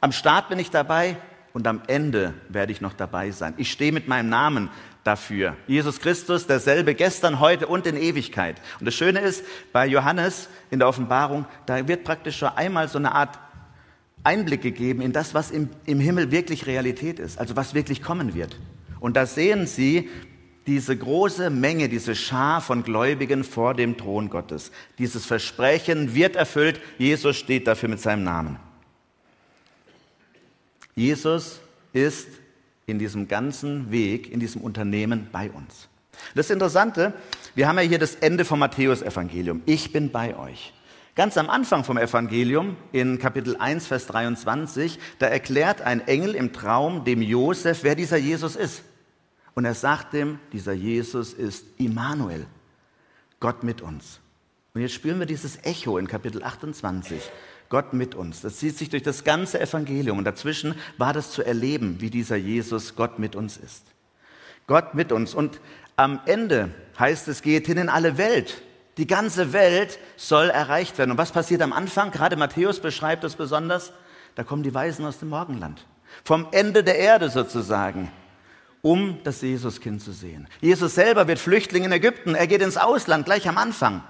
Am 0.00 0.12
Start 0.12 0.50
bin 0.50 0.58
ich 0.58 0.70
dabei 0.70 1.16
und 1.54 1.66
am 1.66 1.82
Ende 1.86 2.34
werde 2.48 2.72
ich 2.72 2.82
noch 2.82 2.92
dabei 2.92 3.30
sein. 3.30 3.54
Ich 3.56 3.72
stehe 3.72 3.92
mit 3.92 4.06
meinem 4.08 4.28
Namen 4.28 4.68
dafür. 5.04 5.56
Jesus 5.66 6.00
Christus, 6.00 6.46
derselbe 6.46 6.94
gestern, 6.94 7.40
heute 7.40 7.66
und 7.66 7.86
in 7.86 7.96
Ewigkeit. 7.96 8.60
Und 8.78 8.86
das 8.86 8.94
Schöne 8.94 9.20
ist, 9.20 9.44
bei 9.72 9.86
Johannes 9.86 10.48
in 10.70 10.78
der 10.78 10.88
Offenbarung, 10.88 11.46
da 11.66 11.88
wird 11.88 12.04
praktisch 12.04 12.38
schon 12.38 12.50
einmal 12.50 12.88
so 12.88 12.98
eine 12.98 13.12
Art 13.12 13.38
Einblick 14.24 14.62
gegeben 14.62 15.02
in 15.02 15.12
das, 15.12 15.34
was 15.34 15.50
im, 15.50 15.68
im 15.86 16.00
Himmel 16.00 16.30
wirklich 16.30 16.66
Realität 16.66 17.18
ist, 17.18 17.38
also 17.38 17.56
was 17.56 17.74
wirklich 17.74 18.02
kommen 18.02 18.34
wird. 18.34 18.56
Und 19.00 19.16
da 19.16 19.26
sehen 19.26 19.66
Sie 19.66 20.08
diese 20.66 20.96
große 20.96 21.50
Menge, 21.50 21.88
diese 21.88 22.14
Schar 22.14 22.60
von 22.60 22.84
Gläubigen 22.84 23.42
vor 23.42 23.74
dem 23.74 23.96
Thron 23.96 24.30
Gottes. 24.30 24.70
Dieses 24.98 25.26
Versprechen 25.26 26.14
wird 26.14 26.36
erfüllt. 26.36 26.80
Jesus 26.98 27.36
steht 27.36 27.66
dafür 27.66 27.88
mit 27.88 28.00
seinem 28.00 28.22
Namen. 28.22 28.58
Jesus 30.94 31.60
ist 31.92 32.28
in 32.86 32.98
diesem 32.98 33.26
ganzen 33.26 33.90
Weg, 33.90 34.30
in 34.30 34.38
diesem 34.38 34.60
Unternehmen 34.60 35.28
bei 35.32 35.50
uns. 35.50 35.88
Das 36.34 36.50
Interessante, 36.50 37.12
wir 37.54 37.66
haben 37.66 37.78
ja 37.78 37.82
hier 37.82 37.98
das 37.98 38.14
Ende 38.16 38.44
vom 38.44 38.60
Matthäusevangelium. 38.60 39.62
Ich 39.66 39.92
bin 39.92 40.10
bei 40.10 40.36
euch. 40.36 40.72
Ganz 41.14 41.36
am 41.36 41.50
Anfang 41.50 41.84
vom 41.84 41.98
Evangelium, 41.98 42.74
in 42.90 43.18
Kapitel 43.18 43.54
1, 43.58 43.86
Vers 43.86 44.06
23, 44.06 44.98
da 45.18 45.26
erklärt 45.26 45.82
ein 45.82 46.00
Engel 46.08 46.34
im 46.34 46.54
Traum 46.54 47.04
dem 47.04 47.20
Josef, 47.20 47.80
wer 47.82 47.94
dieser 47.94 48.16
Jesus 48.16 48.56
ist. 48.56 48.82
Und 49.54 49.66
er 49.66 49.74
sagt 49.74 50.14
dem, 50.14 50.38
dieser 50.54 50.72
Jesus 50.72 51.34
ist 51.34 51.66
Immanuel, 51.76 52.46
Gott 53.40 53.62
mit 53.62 53.82
uns. 53.82 54.20
Und 54.72 54.80
jetzt 54.80 54.94
spüren 54.94 55.18
wir 55.18 55.26
dieses 55.26 55.62
Echo 55.64 55.98
in 55.98 56.06
Kapitel 56.08 56.42
28. 56.42 57.20
Gott 57.68 57.92
mit 57.92 58.14
uns. 58.14 58.40
Das 58.40 58.56
zieht 58.56 58.78
sich 58.78 58.88
durch 58.88 59.02
das 59.02 59.22
ganze 59.22 59.60
Evangelium. 59.60 60.16
Und 60.16 60.24
dazwischen 60.24 60.74
war 60.96 61.12
das 61.12 61.30
zu 61.30 61.42
erleben, 61.42 62.00
wie 62.00 62.08
dieser 62.08 62.36
Jesus 62.36 62.96
Gott 62.96 63.18
mit 63.18 63.36
uns 63.36 63.58
ist. 63.58 63.84
Gott 64.66 64.94
mit 64.94 65.12
uns. 65.12 65.34
Und 65.34 65.60
am 65.94 66.20
Ende 66.24 66.70
heißt 66.98 67.28
es, 67.28 67.42
geht 67.42 67.66
hin 67.66 67.76
in 67.76 67.90
alle 67.90 68.16
Welt. 68.16 68.62
Die 68.98 69.06
ganze 69.06 69.52
Welt 69.52 69.98
soll 70.16 70.50
erreicht 70.50 70.98
werden. 70.98 71.12
Und 71.12 71.18
was 71.18 71.32
passiert 71.32 71.62
am 71.62 71.72
Anfang? 71.72 72.10
Gerade 72.10 72.36
Matthäus 72.36 72.80
beschreibt 72.80 73.24
das 73.24 73.36
besonders. 73.36 73.92
Da 74.34 74.44
kommen 74.44 74.62
die 74.62 74.74
Weisen 74.74 75.06
aus 75.06 75.18
dem 75.18 75.30
Morgenland. 75.30 75.86
Vom 76.24 76.46
Ende 76.52 76.84
der 76.84 76.98
Erde 76.98 77.30
sozusagen, 77.30 78.10
um 78.82 79.18
das 79.24 79.40
Jesuskind 79.40 80.02
zu 80.02 80.12
sehen. 80.12 80.46
Jesus 80.60 80.94
selber 80.94 81.26
wird 81.26 81.38
Flüchtling 81.38 81.84
in 81.84 81.92
Ägypten. 81.92 82.34
Er 82.34 82.46
geht 82.46 82.60
ins 82.60 82.76
Ausland 82.76 83.24
gleich 83.24 83.48
am 83.48 83.56
Anfang. 83.56 84.02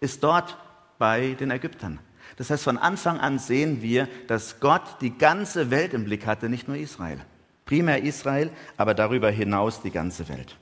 Ist 0.00 0.22
dort 0.22 0.56
bei 0.98 1.36
den 1.38 1.50
Ägyptern. 1.50 1.98
Das 2.36 2.48
heißt, 2.48 2.64
von 2.64 2.78
Anfang 2.78 3.20
an 3.20 3.38
sehen 3.38 3.82
wir, 3.82 4.08
dass 4.26 4.58
Gott 4.58 4.82
die 5.02 5.16
ganze 5.16 5.70
Welt 5.70 5.92
im 5.92 6.04
Blick 6.04 6.26
hatte, 6.26 6.48
nicht 6.48 6.66
nur 6.66 6.78
Israel. 6.78 7.20
Primär 7.66 8.02
Israel, 8.02 8.50
aber 8.76 8.94
darüber 8.94 9.30
hinaus 9.30 9.82
die 9.82 9.90
ganze 9.90 10.28
Welt. 10.28 10.56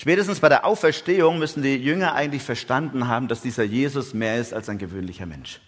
Spätestens 0.00 0.38
bei 0.38 0.48
der 0.48 0.64
Auferstehung 0.64 1.40
müssen 1.40 1.60
die 1.60 1.74
Jünger 1.74 2.14
eigentlich 2.14 2.44
verstanden 2.44 3.08
haben, 3.08 3.26
dass 3.26 3.40
dieser 3.40 3.64
Jesus 3.64 4.14
mehr 4.14 4.38
ist 4.38 4.54
als 4.54 4.68
ein 4.68 4.78
gewöhnlicher 4.78 5.26
Mensch. 5.26 5.60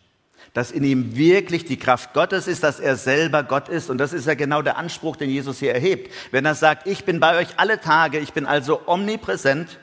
Dass 0.53 0.71
in 0.71 0.85
ihm 0.85 1.17
wirklich 1.17 1.65
die 1.65 1.79
Kraft 1.79 2.15
Gottes 2.15 2.47
ist, 2.47 2.63
dass 2.63 2.79
er 2.79 2.95
selber 2.95 3.43
Gott 3.43 3.69
ist. 3.69 3.91
Und 3.91 3.99
das 3.99 4.13
ist 4.13 4.29
ja 4.29 4.35
genau 4.35 4.63
der 4.63 4.77
Anspruch, 4.77 5.17
den 5.17 5.31
Jesus 5.31 5.59
hier 5.59 5.75
erhebt. 5.75 6.13
Wenn 6.31 6.45
er 6.45 6.55
sagt, 6.55 6.87
ich 6.87 7.05
bin 7.05 7.19
bei 7.19 7.39
euch 7.39 7.59
alle 7.59 7.81
Tage, 7.81 8.21
ich 8.21 8.33
bin 8.33 8.47
also 8.47 8.83
omnipräsent, 8.87 9.81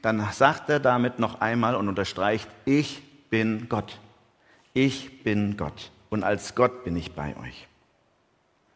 dann 0.00 0.26
sagt 0.32 0.70
er 0.70 0.80
damit 0.80 1.18
noch 1.18 1.42
einmal 1.42 1.74
und 1.74 1.90
unterstreicht, 1.90 2.48
ich 2.64 3.02
bin 3.28 3.68
Gott. 3.68 3.98
Ich 4.72 5.22
bin 5.22 5.58
Gott. 5.58 5.90
Und 6.08 6.24
als 6.24 6.54
Gott 6.54 6.84
bin 6.84 6.96
ich 6.96 7.12
bei 7.12 7.36
euch. 7.36 7.68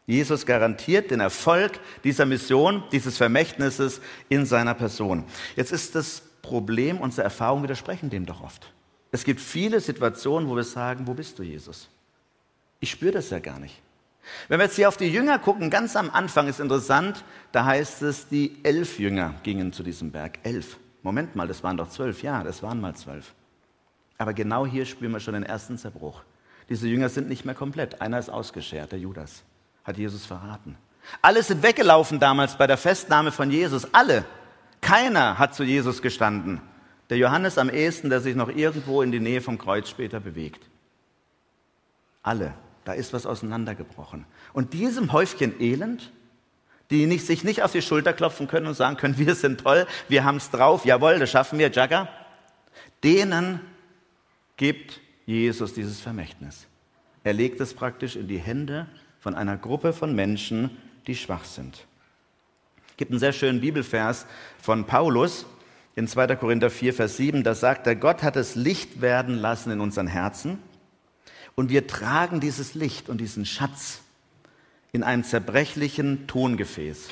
Jesus 0.05 0.45
garantiert 0.45 1.11
den 1.11 1.21
Erfolg 1.21 1.79
dieser 2.03 2.25
Mission, 2.25 2.83
dieses 2.91 3.17
Vermächtnisses 3.17 4.01
in 4.27 4.45
seiner 4.45 4.73
Person. 4.73 5.23
Jetzt 5.55 5.71
ist 5.71 5.95
das 5.95 6.21
Problem, 6.41 6.97
unsere 6.97 7.23
Erfahrungen 7.23 7.63
widersprechen 7.63 8.09
dem 8.09 8.25
doch 8.25 8.43
oft. 8.43 8.73
Es 9.11 9.23
gibt 9.23 9.39
viele 9.39 9.79
Situationen, 9.79 10.49
wo 10.49 10.55
wir 10.55 10.63
sagen, 10.63 11.07
wo 11.07 11.13
bist 11.13 11.39
du, 11.39 11.43
Jesus? 11.43 11.87
Ich 12.81 12.91
spüre 12.91 13.13
das 13.13 13.29
ja 13.29 13.39
gar 13.39 13.59
nicht. 13.59 13.81
Wenn 14.47 14.59
wir 14.59 14.65
jetzt 14.65 14.75
hier 14.75 14.89
auf 14.89 14.97
die 14.97 15.07
Jünger 15.07 15.39
gucken, 15.39 15.69
ganz 15.69 15.95
am 15.95 16.09
Anfang 16.09 16.47
ist 16.47 16.59
interessant, 16.59 17.23
da 17.51 17.65
heißt 17.65 18.01
es, 18.01 18.27
die 18.27 18.57
elf 18.63 18.99
Jünger 18.99 19.35
gingen 19.43 19.71
zu 19.71 19.83
diesem 19.83 20.11
Berg. 20.11 20.39
Elf. 20.43 20.77
Moment 21.01 21.35
mal, 21.35 21.47
das 21.47 21.63
waren 21.63 21.77
doch 21.77 21.89
zwölf. 21.89 22.23
Ja, 22.23 22.43
das 22.43 22.63
waren 22.63 22.81
mal 22.81 22.95
zwölf. 22.95 23.33
Aber 24.17 24.33
genau 24.33 24.65
hier 24.65 24.85
spüren 24.85 25.11
wir 25.11 25.19
schon 25.19 25.33
den 25.33 25.43
ersten 25.43 25.77
Zerbruch. 25.77 26.21
Diese 26.69 26.87
Jünger 26.87 27.09
sind 27.09 27.29
nicht 27.29 27.45
mehr 27.45 27.55
komplett. 27.55 28.01
Einer 28.01 28.19
ist 28.19 28.29
ausgeschert, 28.29 28.91
der 28.91 28.99
Judas 28.99 29.43
hat 29.83 29.97
Jesus 29.97 30.25
verraten. 30.25 30.77
Alle 31.21 31.43
sind 31.43 31.63
weggelaufen 31.63 32.19
damals 32.19 32.57
bei 32.57 32.67
der 32.67 32.77
Festnahme 32.77 33.31
von 33.31 33.51
Jesus. 33.51 33.93
Alle. 33.93 34.25
Keiner 34.81 35.37
hat 35.37 35.55
zu 35.55 35.63
Jesus 35.63 36.01
gestanden. 36.01 36.61
Der 37.09 37.17
Johannes 37.17 37.57
am 37.57 37.69
ehesten, 37.69 38.09
der 38.09 38.21
sich 38.21 38.35
noch 38.35 38.49
irgendwo 38.49 39.01
in 39.01 39.11
die 39.11 39.19
Nähe 39.19 39.41
vom 39.41 39.57
Kreuz 39.57 39.89
später 39.89 40.19
bewegt. 40.19 40.63
Alle. 42.21 42.53
Da 42.85 42.93
ist 42.93 43.13
was 43.13 43.25
auseinandergebrochen. 43.25 44.25
Und 44.51 44.73
diesem 44.73 45.13
Häufchen 45.13 45.59
Elend, 45.61 46.11
die 46.89 47.05
nicht, 47.05 47.25
sich 47.25 47.43
nicht 47.43 47.63
auf 47.63 47.71
die 47.71 47.81
Schulter 47.81 48.11
klopfen 48.11 48.47
können 48.47 48.67
und 48.67 48.73
sagen 48.73 48.97
können, 48.97 49.17
wir 49.17 49.35
sind 49.35 49.61
toll, 49.61 49.87
wir 50.09 50.23
haben 50.23 50.37
es 50.37 50.49
drauf, 50.49 50.85
jawohl, 50.85 51.19
das 51.19 51.29
schaffen 51.29 51.59
wir, 51.59 51.71
Jagger, 51.71 52.09
denen 53.03 53.61
gibt 54.57 54.99
Jesus 55.25 55.73
dieses 55.73 56.01
Vermächtnis. 56.01 56.67
Er 57.23 57.33
legt 57.33 57.61
es 57.61 57.73
praktisch 57.73 58.17
in 58.17 58.27
die 58.27 58.37
Hände 58.37 58.87
von 59.23 59.35
einer 59.35 59.55
Gruppe 59.55 59.93
von 59.93 60.13
Menschen, 60.13 60.69
die 61.07 61.15
schwach 61.15 61.45
sind. 61.45 61.85
Es 62.89 62.97
gibt 62.97 63.11
einen 63.11 63.21
sehr 63.21 63.31
schönen 63.31 63.61
Bibelvers 63.61 64.25
von 64.61 64.85
Paulus 64.85 65.45
in 65.95 66.09
2. 66.09 66.35
Korinther 66.35 66.69
4, 66.69 66.93
Vers 66.93 67.15
7. 67.15 67.41
Da 67.41 67.55
sagt 67.55 67.87
er, 67.87 67.95
Gott 67.95 68.21
hat 68.21 68.35
es 68.35 68.55
Licht 68.55 68.99
werden 68.99 69.37
lassen 69.37 69.71
in 69.71 69.79
unseren 69.79 70.07
Herzen 70.07 70.59
und 71.55 71.69
wir 71.69 71.87
tragen 71.87 72.41
dieses 72.41 72.73
Licht 72.73 73.07
und 73.07 73.21
diesen 73.21 73.45
Schatz 73.45 74.01
in 74.91 75.03
einem 75.03 75.23
zerbrechlichen 75.23 76.27
Tongefäß, 76.27 77.07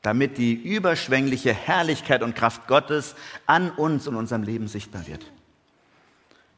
damit 0.00 0.38
die 0.38 0.54
überschwängliche 0.54 1.52
Herrlichkeit 1.52 2.22
und 2.22 2.34
Kraft 2.34 2.66
Gottes 2.66 3.14
an 3.44 3.70
uns 3.70 4.08
und 4.08 4.16
unserem 4.16 4.44
Leben 4.44 4.68
sichtbar 4.68 5.06
wird. 5.06 5.30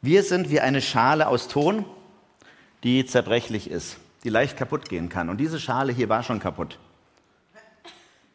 Wir 0.02 0.22
sind 0.22 0.50
wie 0.50 0.60
eine 0.60 0.80
Schale 0.80 1.26
aus 1.26 1.48
Ton, 1.48 1.84
die 2.84 3.04
zerbrechlich 3.04 3.70
ist, 3.70 3.98
die 4.24 4.28
leicht 4.28 4.56
kaputt 4.56 4.88
gehen 4.88 5.08
kann. 5.08 5.28
Und 5.28 5.38
diese 5.38 5.60
Schale 5.60 5.92
hier 5.92 6.08
war 6.08 6.22
schon 6.22 6.40
kaputt. 6.40 6.78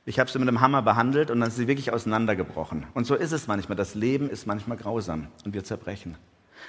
Ich 0.05 0.19
habe 0.19 0.29
sie 0.29 0.39
mit 0.39 0.47
einem 0.47 0.61
Hammer 0.61 0.81
behandelt 0.81 1.31
und 1.31 1.41
dann 1.41 1.49
ist 1.49 1.57
sie 1.57 1.67
wirklich 1.67 1.91
auseinandergebrochen. 1.91 2.85
Und 2.93 3.05
so 3.05 3.15
ist 3.15 3.33
es 3.33 3.47
manchmal. 3.47 3.75
Das 3.75 3.93
Leben 3.93 4.29
ist 4.29 4.47
manchmal 4.47 4.77
grausam 4.77 5.27
und 5.43 5.53
wir 5.53 5.65
zerbrechen. 5.65 6.15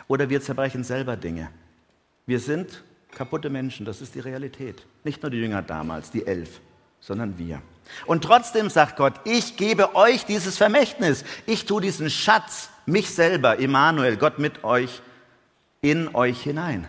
Oder 0.09 0.29
wir 0.29 0.41
zerbrechen 0.41 0.83
selber 0.83 1.17
Dinge. 1.17 1.49
Wir 2.27 2.41
sind 2.41 2.83
kaputte 3.13 3.49
Menschen, 3.49 3.87
das 3.87 4.01
ist 4.01 4.17
die 4.17 4.21
Realität. 4.21 4.85
Nicht 5.05 5.23
nur 5.23 5.31
die 5.31 5.39
Jünger 5.39 5.63
damals, 5.63 6.11
die 6.11 6.27
elf, 6.27 6.61
sondern 7.01 7.39
wir. 7.39 7.63
Und 8.07 8.25
trotzdem 8.25 8.71
sagt 8.71 8.97
Gott, 8.97 9.15
ich 9.25 9.57
gebe 9.57 9.95
euch 9.95 10.25
dieses 10.25 10.59
Vermächtnis. 10.59 11.25
Ich 11.47 11.65
tue 11.65 11.81
diesen 11.81 12.11
Schatz, 12.11 12.71
mich 12.87 13.11
selber, 13.11 13.59
Immanuel, 13.59 14.17
Gott 14.17 14.41
mit 14.41 14.65
euch, 14.65 15.01
in 15.81 16.15
euch 16.15 16.43
hinein. 16.43 16.89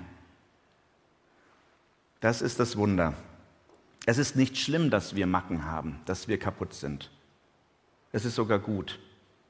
Das 2.20 2.42
ist 2.42 2.60
das 2.60 2.76
Wunder. 2.76 3.14
Es 4.06 4.18
ist 4.18 4.36
nicht 4.36 4.58
schlimm, 4.58 4.90
dass 4.90 5.16
wir 5.16 5.28
Macken 5.28 5.66
haben, 5.66 6.00
dass 6.06 6.28
wir 6.28 6.38
kaputt 6.38 6.74
sind. 6.74 7.12
Es 8.12 8.26
ist 8.26 8.36
sogar 8.36 8.60
gut, 8.60 9.00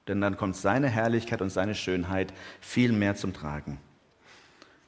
denn 0.07 0.21
dann 0.21 0.37
kommt 0.37 0.55
seine 0.55 0.87
Herrlichkeit 0.87 1.41
und 1.41 1.49
seine 1.49 1.73
Schönheit 1.73 2.33
viel 2.61 2.91
mehr 2.91 3.15
zum 3.15 3.33
Tragen. 3.33 3.79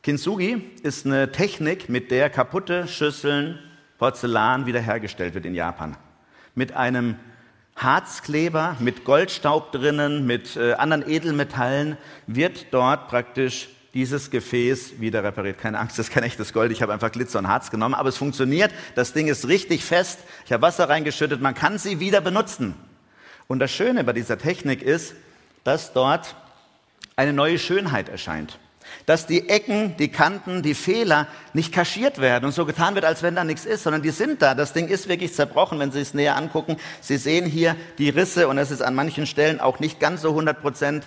Kintsugi 0.03 0.71
ist 0.83 1.05
eine 1.05 1.31
Technik, 1.31 1.89
mit 1.89 2.11
der 2.11 2.29
kaputte 2.29 2.87
Schüsseln, 2.87 3.59
Porzellan 3.97 4.65
wiederhergestellt 4.65 5.33
wird 5.33 5.45
in 5.45 5.55
Japan. 5.55 5.95
Mit 6.55 6.73
einem 6.73 7.17
Harzkleber, 7.75 8.75
mit 8.79 9.05
Goldstaub 9.05 9.71
drinnen, 9.71 10.25
mit 10.25 10.55
äh, 10.55 10.73
anderen 10.73 11.07
Edelmetallen 11.07 11.97
wird 12.27 12.67
dort 12.71 13.07
praktisch 13.07 13.69
dieses 13.93 14.31
Gefäß 14.31 14.99
wieder 14.99 15.23
repariert. 15.23 15.57
Keine 15.57 15.79
Angst, 15.79 15.99
das 15.99 16.07
ist 16.07 16.13
kein 16.13 16.23
echtes 16.23 16.53
Gold. 16.53 16.71
Ich 16.71 16.81
habe 16.81 16.93
einfach 16.93 17.11
Glitzer 17.11 17.39
und 17.39 17.47
Harz 17.47 17.71
genommen. 17.71 17.95
Aber 17.95 18.09
es 18.09 18.17
funktioniert. 18.17 18.71
Das 18.95 19.13
Ding 19.13 19.27
ist 19.27 19.47
richtig 19.47 19.83
fest. 19.83 20.19
Ich 20.45 20.53
habe 20.53 20.61
Wasser 20.61 20.87
reingeschüttet. 20.87 21.41
Man 21.41 21.55
kann 21.55 21.77
sie 21.77 21.99
wieder 21.99 22.21
benutzen. 22.21 22.75
Und 23.47 23.59
das 23.59 23.71
Schöne 23.71 24.03
bei 24.03 24.13
dieser 24.13 24.37
Technik 24.37 24.81
ist, 24.81 25.13
dass 25.63 25.91
dort 25.91 26.35
eine 27.17 27.33
neue 27.33 27.59
Schönheit 27.59 28.07
erscheint. 28.07 28.57
Dass 29.05 29.27
die 29.27 29.49
Ecken, 29.49 29.95
die 29.97 30.07
Kanten, 30.07 30.63
die 30.63 30.73
Fehler 30.73 31.27
nicht 31.53 31.73
kaschiert 31.73 32.19
werden 32.19 32.45
und 32.45 32.51
so 32.53 32.65
getan 32.65 32.95
wird, 32.95 33.05
als 33.05 33.23
wenn 33.23 33.35
da 33.35 33.43
nichts 33.43 33.65
ist, 33.65 33.83
sondern 33.83 34.01
die 34.01 34.09
sind 34.09 34.41
da. 34.41 34.55
Das 34.55 34.73
Ding 34.73 34.87
ist 34.87 35.07
wirklich 35.07 35.33
zerbrochen, 35.33 35.79
wenn 35.79 35.91
Sie 35.91 35.99
es 35.99 36.13
näher 36.13 36.35
angucken. 36.35 36.77
Sie 36.99 37.17
sehen 37.17 37.45
hier 37.45 37.75
die 37.97 38.09
Risse 38.09 38.47
und 38.47 38.57
es 38.57 38.71
ist 38.71 38.81
an 38.81 38.95
manchen 38.95 39.27
Stellen 39.27 39.59
auch 39.59 39.79
nicht 39.79 39.99
ganz 39.99 40.21
so 40.21 40.29
100 40.29 40.61
Prozent 40.61 41.05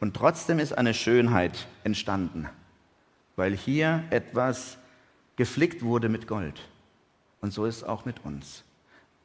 und 0.00 0.14
trotzdem 0.14 0.58
ist 0.58 0.76
eine 0.76 0.94
Schönheit 0.94 1.66
entstanden, 1.84 2.48
weil 3.36 3.56
hier 3.56 4.04
etwas 4.10 4.78
geflickt 5.36 5.82
wurde 5.82 6.08
mit 6.08 6.26
Gold. 6.26 6.60
Und 7.40 7.52
so 7.52 7.64
ist 7.64 7.78
es 7.78 7.84
auch 7.84 8.04
mit 8.04 8.24
uns. 8.24 8.64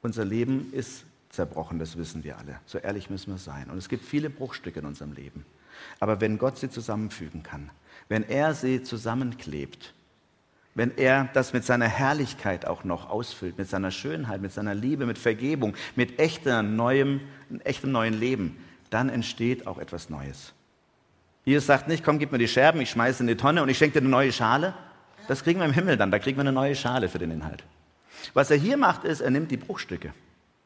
Unser 0.02 0.26
Leben 0.26 0.72
ist 0.74 1.06
zerbrochen, 1.30 1.80
das 1.80 1.98
wissen 1.98 2.24
wir 2.24 2.38
alle. 2.38 2.60
So 2.66 2.78
ehrlich 2.78 3.10
müssen 3.10 3.32
wir 3.32 3.38
sein. 3.38 3.70
Und 3.70 3.78
es 3.78 3.90
gibt 3.90 4.06
viele 4.06 4.30
Bruchstücke 4.30 4.80
in 4.80 4.86
unserem 4.86 5.14
Leben. 5.14 5.46
Aber 6.00 6.22
wenn 6.22 6.38
Gott 6.38 6.58
sie 6.58 6.70
zusammenfügen 6.70 7.42
kann, 7.42 7.72
wenn 8.10 8.24
er 8.24 8.54
sie 8.54 8.84
zusammenklebt, 8.84 9.94
wenn 10.76 10.96
er 10.98 11.30
das 11.34 11.54
mit 11.54 11.64
seiner 11.64 11.88
Herrlichkeit 11.88 12.66
auch 12.66 12.84
noch 12.84 13.10
ausfüllt, 13.10 13.58
mit 13.58 13.70
seiner 13.70 13.92
Schönheit, 13.92 14.42
mit 14.42 14.52
seiner 14.52 14.74
Liebe, 14.74 15.06
mit 15.06 15.18
Vergebung, 15.18 15.76
mit 15.96 16.20
echtem 16.20 16.76
neuem, 16.76 17.22
echtem 17.64 17.92
neuen 17.92 18.14
Leben, 18.14 18.58
dann 18.90 19.10
entsteht 19.10 19.68
auch 19.68 19.78
etwas 19.78 20.10
Neues. 20.10 20.54
Jesus 21.46 21.66
sagt 21.66 21.88
nicht, 21.88 22.04
komm, 22.04 22.20
gib 22.20 22.32
mir 22.32 22.38
die 22.38 22.48
Scherben, 22.48 22.80
ich 22.82 22.92
schmeiße 22.92 23.24
in 23.24 23.28
die 23.28 23.36
Tonne 23.36 23.62
und 23.62 23.70
ich 23.70 23.78
schenke 23.78 23.94
dir 23.94 24.00
eine 24.00 24.10
neue 24.10 24.32
Schale. 24.32 24.74
Das 25.28 25.44
kriegen 25.44 25.60
wir 25.60 25.66
im 25.66 25.74
Himmel 25.74 25.98
dann, 25.98 26.12
da 26.12 26.20
kriegen 26.20 26.38
wir 26.38 26.42
eine 26.42 26.52
neue 26.52 26.76
Schale 26.76 27.10
für 27.10 27.20
den 27.20 27.32
Inhalt. 27.32 27.64
Was 28.34 28.52
er 28.52 28.58
hier 28.58 28.78
macht, 28.78 29.04
ist, 29.04 29.22
er 29.22 29.32
nimmt 29.32 29.52
die 29.52 29.58
Bruchstücke 29.58 30.14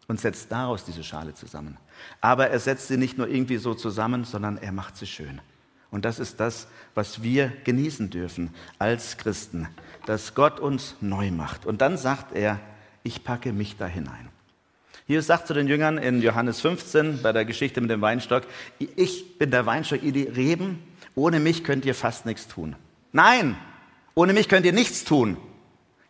und 0.08 0.20
setzt 0.20 0.52
daraus 0.52 0.86
diese 0.86 1.04
Schale 1.04 1.34
zusammen. 1.34 1.78
Aber 2.22 2.50
er 2.50 2.60
setzt 2.60 2.88
sie 2.88 2.98
nicht 2.98 3.18
nur 3.18 3.28
irgendwie 3.28 3.58
so 3.58 3.74
zusammen, 3.74 4.24
sondern 4.24 4.58
er 4.58 4.72
macht 4.72 4.98
sie 4.98 5.08
schön. 5.08 5.42
Und 5.90 6.06
das 6.06 6.20
ist 6.20 6.40
das, 6.40 6.68
was 6.96 7.24
wir 7.24 7.52
genießen 7.64 8.10
dürfen 8.10 8.54
als 8.78 9.18
Christen, 9.18 9.68
dass 10.06 10.36
Gott 10.36 10.60
uns 10.60 10.96
neu 11.02 11.32
macht. 11.32 11.66
Und 11.66 11.82
dann 11.82 11.98
sagt 11.98 12.36
er, 12.36 12.60
ich 13.04 13.24
packe 13.24 13.54
mich 13.54 13.78
da 13.78 13.88
hinein. 13.88 14.30
Jesus 15.08 15.28
sagt 15.28 15.48
zu 15.48 15.54
den 15.54 15.68
Jüngern 15.68 15.98
in 15.98 16.22
Johannes 16.22 16.60
15 16.60 17.22
bei 17.22 17.32
der 17.32 17.46
Geschichte 17.46 17.80
mit 17.80 17.90
dem 17.90 18.02
Weinstock, 18.02 18.44
ich 18.78 19.38
bin 19.38 19.52
der 19.52 19.66
Weinstock, 19.66 20.04
ihr 20.04 20.12
die 20.12 20.24
Reben, 20.24 20.84
ohne 21.16 21.40
mich 21.40 21.64
könnt 21.64 21.86
ihr 21.86 21.96
fast 21.96 22.26
nichts 22.26 22.48
tun. 22.50 22.76
Nein, 23.14 23.56
ohne 24.16 24.34
mich 24.34 24.50
könnt 24.50 24.66
ihr 24.66 24.74
nichts 24.74 25.06
tun. 25.06 25.38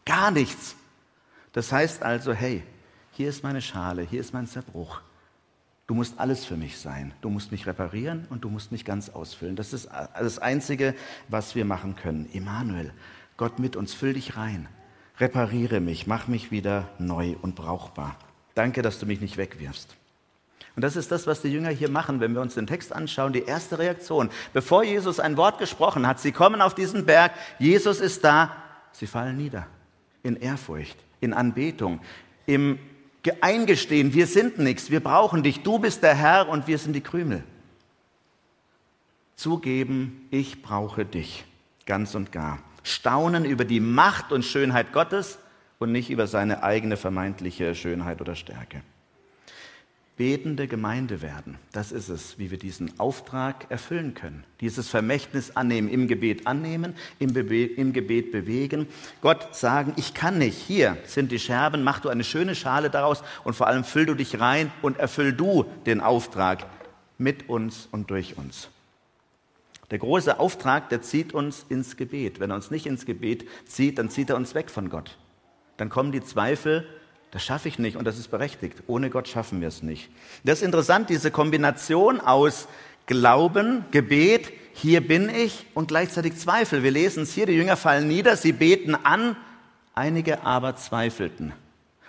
Gar 0.04 0.32
nichts. 0.32 0.76
Das 1.54 1.72
heißt 1.72 2.02
also, 2.02 2.34
hey, 2.34 2.64
hier 3.12 3.30
ist 3.30 3.44
meine 3.44 3.62
Schale, 3.62 4.02
hier 4.02 4.20
ist 4.20 4.34
mein 4.34 4.48
Zerbruch. 4.48 5.02
Du 5.86 5.94
musst 5.94 6.20
alles 6.20 6.44
für 6.44 6.58
mich 6.58 6.80
sein. 6.80 7.14
Du 7.22 7.30
musst 7.30 7.52
mich 7.52 7.68
reparieren 7.68 8.26
und 8.30 8.44
du 8.44 8.50
musst 8.50 8.72
mich 8.72 8.84
ganz 8.84 9.10
ausfüllen. 9.10 9.56
Das 9.56 9.74
ist 9.74 9.88
das 10.20 10.40
Einzige, 10.40 10.96
was 11.30 11.56
wir 11.56 11.66
machen 11.66 11.96
können. 11.96 12.28
Immanuel, 12.34 12.92
Gott 13.38 13.60
mit 13.60 13.76
uns, 13.76 13.94
füll 13.94 14.14
dich 14.14 14.38
rein. 14.38 14.68
Repariere 15.20 15.80
mich, 15.82 16.08
mach 16.08 16.28
mich 16.28 16.52
wieder 16.52 16.90
neu 17.00 17.36
und 17.42 17.56
brauchbar. 17.56 18.18
Danke, 18.58 18.82
dass 18.82 18.98
du 18.98 19.06
mich 19.06 19.22
nicht 19.22 19.38
wegwirfst. 19.38 19.96
Und 20.76 20.82
das 20.82 20.96
ist 20.96 21.12
das, 21.12 21.28
was 21.28 21.44
die 21.44 21.50
Jünger 21.50 21.70
hier 21.70 21.90
machen, 21.90 22.20
wenn 22.22 22.34
wir 22.34 22.42
uns 22.42 22.56
den 22.56 22.66
Text 22.66 22.92
anschauen. 22.92 23.32
Die 23.32 23.44
erste 23.44 23.78
Reaktion, 23.78 24.32
bevor 24.52 24.84
Jesus 24.84 25.20
ein 25.20 25.38
Wort 25.38 25.60
gesprochen 25.60 26.08
hat, 26.08 26.20
sie 26.20 26.32
kommen 26.32 26.60
auf 26.60 26.74
diesen 26.74 27.06
Berg, 27.06 27.34
Jesus 27.60 28.00
ist 28.00 28.24
da, 28.24 28.56
sie 28.94 29.06
fallen 29.06 29.38
nieder 29.38 29.68
in 30.24 30.38
Ehrfurcht, 30.38 30.98
in 31.22 31.34
Anbetung, 31.34 32.02
im 32.48 32.80
Eingestehen, 33.42 34.16
wir 34.16 34.26
sind 34.26 34.58
nichts, 34.58 34.90
wir 34.90 35.02
brauchen 35.02 35.44
dich, 35.44 35.62
du 35.62 35.78
bist 35.78 36.02
der 36.02 36.16
Herr 36.16 36.50
und 36.50 36.66
wir 36.66 36.80
sind 36.80 36.94
die 36.94 37.02
Krümel. 37.02 37.44
Zugeben, 39.36 40.28
ich 40.32 40.64
brauche 40.64 41.06
dich, 41.06 41.46
ganz 41.86 42.16
und 42.16 42.32
gar. 42.32 42.58
Staunen 42.82 43.46
über 43.46 43.66
die 43.66 43.82
Macht 43.82 44.32
und 44.32 44.44
Schönheit 44.44 44.94
Gottes 44.94 45.38
und 45.80 45.92
nicht 45.92 46.10
über 46.10 46.28
seine 46.28 46.64
eigene 46.64 46.98
vermeintliche 46.98 47.76
Schönheit 47.76 48.22
oder 48.22 48.36
Stärke. 48.36 48.82
Betende 50.18 50.68
Gemeinde 50.68 51.22
werden, 51.22 51.60
das 51.74 51.92
ist 51.92 52.10
es, 52.10 52.40
wie 52.40 52.50
wir 52.50 52.58
diesen 52.58 53.00
Auftrag 53.00 53.70
erfüllen 53.70 54.16
können. 54.16 54.44
Dieses 54.62 54.90
Vermächtnis 54.90 55.56
annehmen, 55.56 55.90
im 55.90 56.08
Gebet 56.08 56.48
annehmen, 56.48 56.96
im, 57.20 57.34
Bebe 57.34 57.66
im 57.66 57.94
Gebet 57.94 58.32
bewegen. 58.32 58.88
Gott 59.22 59.56
sagen, 59.56 59.94
ich 59.96 60.16
kann 60.16 60.40
nicht, 60.40 60.58
hier 60.58 60.98
sind 61.06 61.32
die 61.32 61.38
Scherben, 61.38 61.84
mach 61.84 62.00
du 62.00 62.10
eine 62.10 62.24
schöne 62.24 62.56
Schale 62.56 62.90
daraus 62.90 63.22
und 63.44 63.56
vor 63.56 63.68
allem 63.68 63.84
füll 63.84 64.08
du 64.08 64.16
dich 64.16 64.40
rein 64.40 64.72
und 64.82 64.98
erfüll 64.98 65.34
du 65.34 65.66
den 65.86 66.02
Auftrag 66.02 66.66
mit 67.20 67.48
uns 67.48 67.88
und 67.92 68.10
durch 68.10 68.40
uns. 68.40 68.70
Der 69.92 70.00
große 70.00 70.40
Auftrag, 70.40 70.90
der 70.90 71.04
zieht 71.04 71.32
uns 71.32 71.64
ins 71.70 71.96
Gebet. 71.96 72.40
Wenn 72.40 72.50
er 72.50 72.56
uns 72.56 72.72
nicht 72.72 72.88
ins 72.88 73.06
Gebet 73.06 73.46
zieht, 73.68 74.00
dann 74.00 74.10
zieht 74.10 74.32
er 74.32 74.36
uns 74.36 74.56
weg 74.56 74.72
von 74.72 74.90
Gott 74.90 75.16
dann 75.78 75.90
kommen 75.90 76.12
die 76.12 76.24
Zweifel, 76.24 76.88
das 77.32 77.44
schaffe 77.44 77.68
ich 77.68 77.78
nicht 77.78 77.98
und 77.98 78.06
das 78.06 78.18
ist 78.18 78.30
berechtigt. 78.30 78.84
Ohne 78.88 79.10
Gott 79.10 79.28
schaffen 79.28 79.62
wir 79.62 79.68
es 79.68 79.84
nicht. 79.84 80.10
Das 80.44 80.60
ist 80.60 80.66
interessant, 80.66 81.10
diese 81.10 81.32
Kombination 81.32 82.20
aus 82.20 82.68
Glauben, 83.06 83.86
Gebet, 83.92 84.52
hier 84.74 85.06
bin 85.06 85.30
ich 85.30 85.66
und 85.74 85.88
gleichzeitig 85.88 86.36
Zweifel. 86.38 86.84
Wir 86.84 86.92
lesen 86.92 87.24
es 87.24 87.34
hier, 87.34 87.46
die 87.46 87.54
Jünger 87.54 87.78
fallen 87.78 88.08
nieder, 88.08 88.36
sie 88.38 88.52
beten 88.52 88.96
an, 88.96 89.36
einige 89.94 90.44
aber 90.44 90.76
zweifelten. 90.76 91.54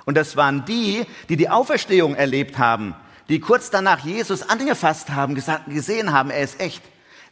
Und 0.05 0.17
das 0.17 0.37
waren 0.37 0.65
die, 0.65 1.05
die 1.29 1.37
die 1.37 1.51
Auferstehung 1.51 2.15
erlebt 2.15 2.59
haben, 2.59 2.95
die 3.29 3.41
kurz 3.41 3.71
danach 3.71 4.05
Jesus 4.05 4.49
angefasst 4.49 5.11
haben, 5.11 5.35
gesehen 5.69 6.13
haben, 6.13 6.31
er 6.31 6.43
ist 6.43 6.61
echt. 6.61 6.83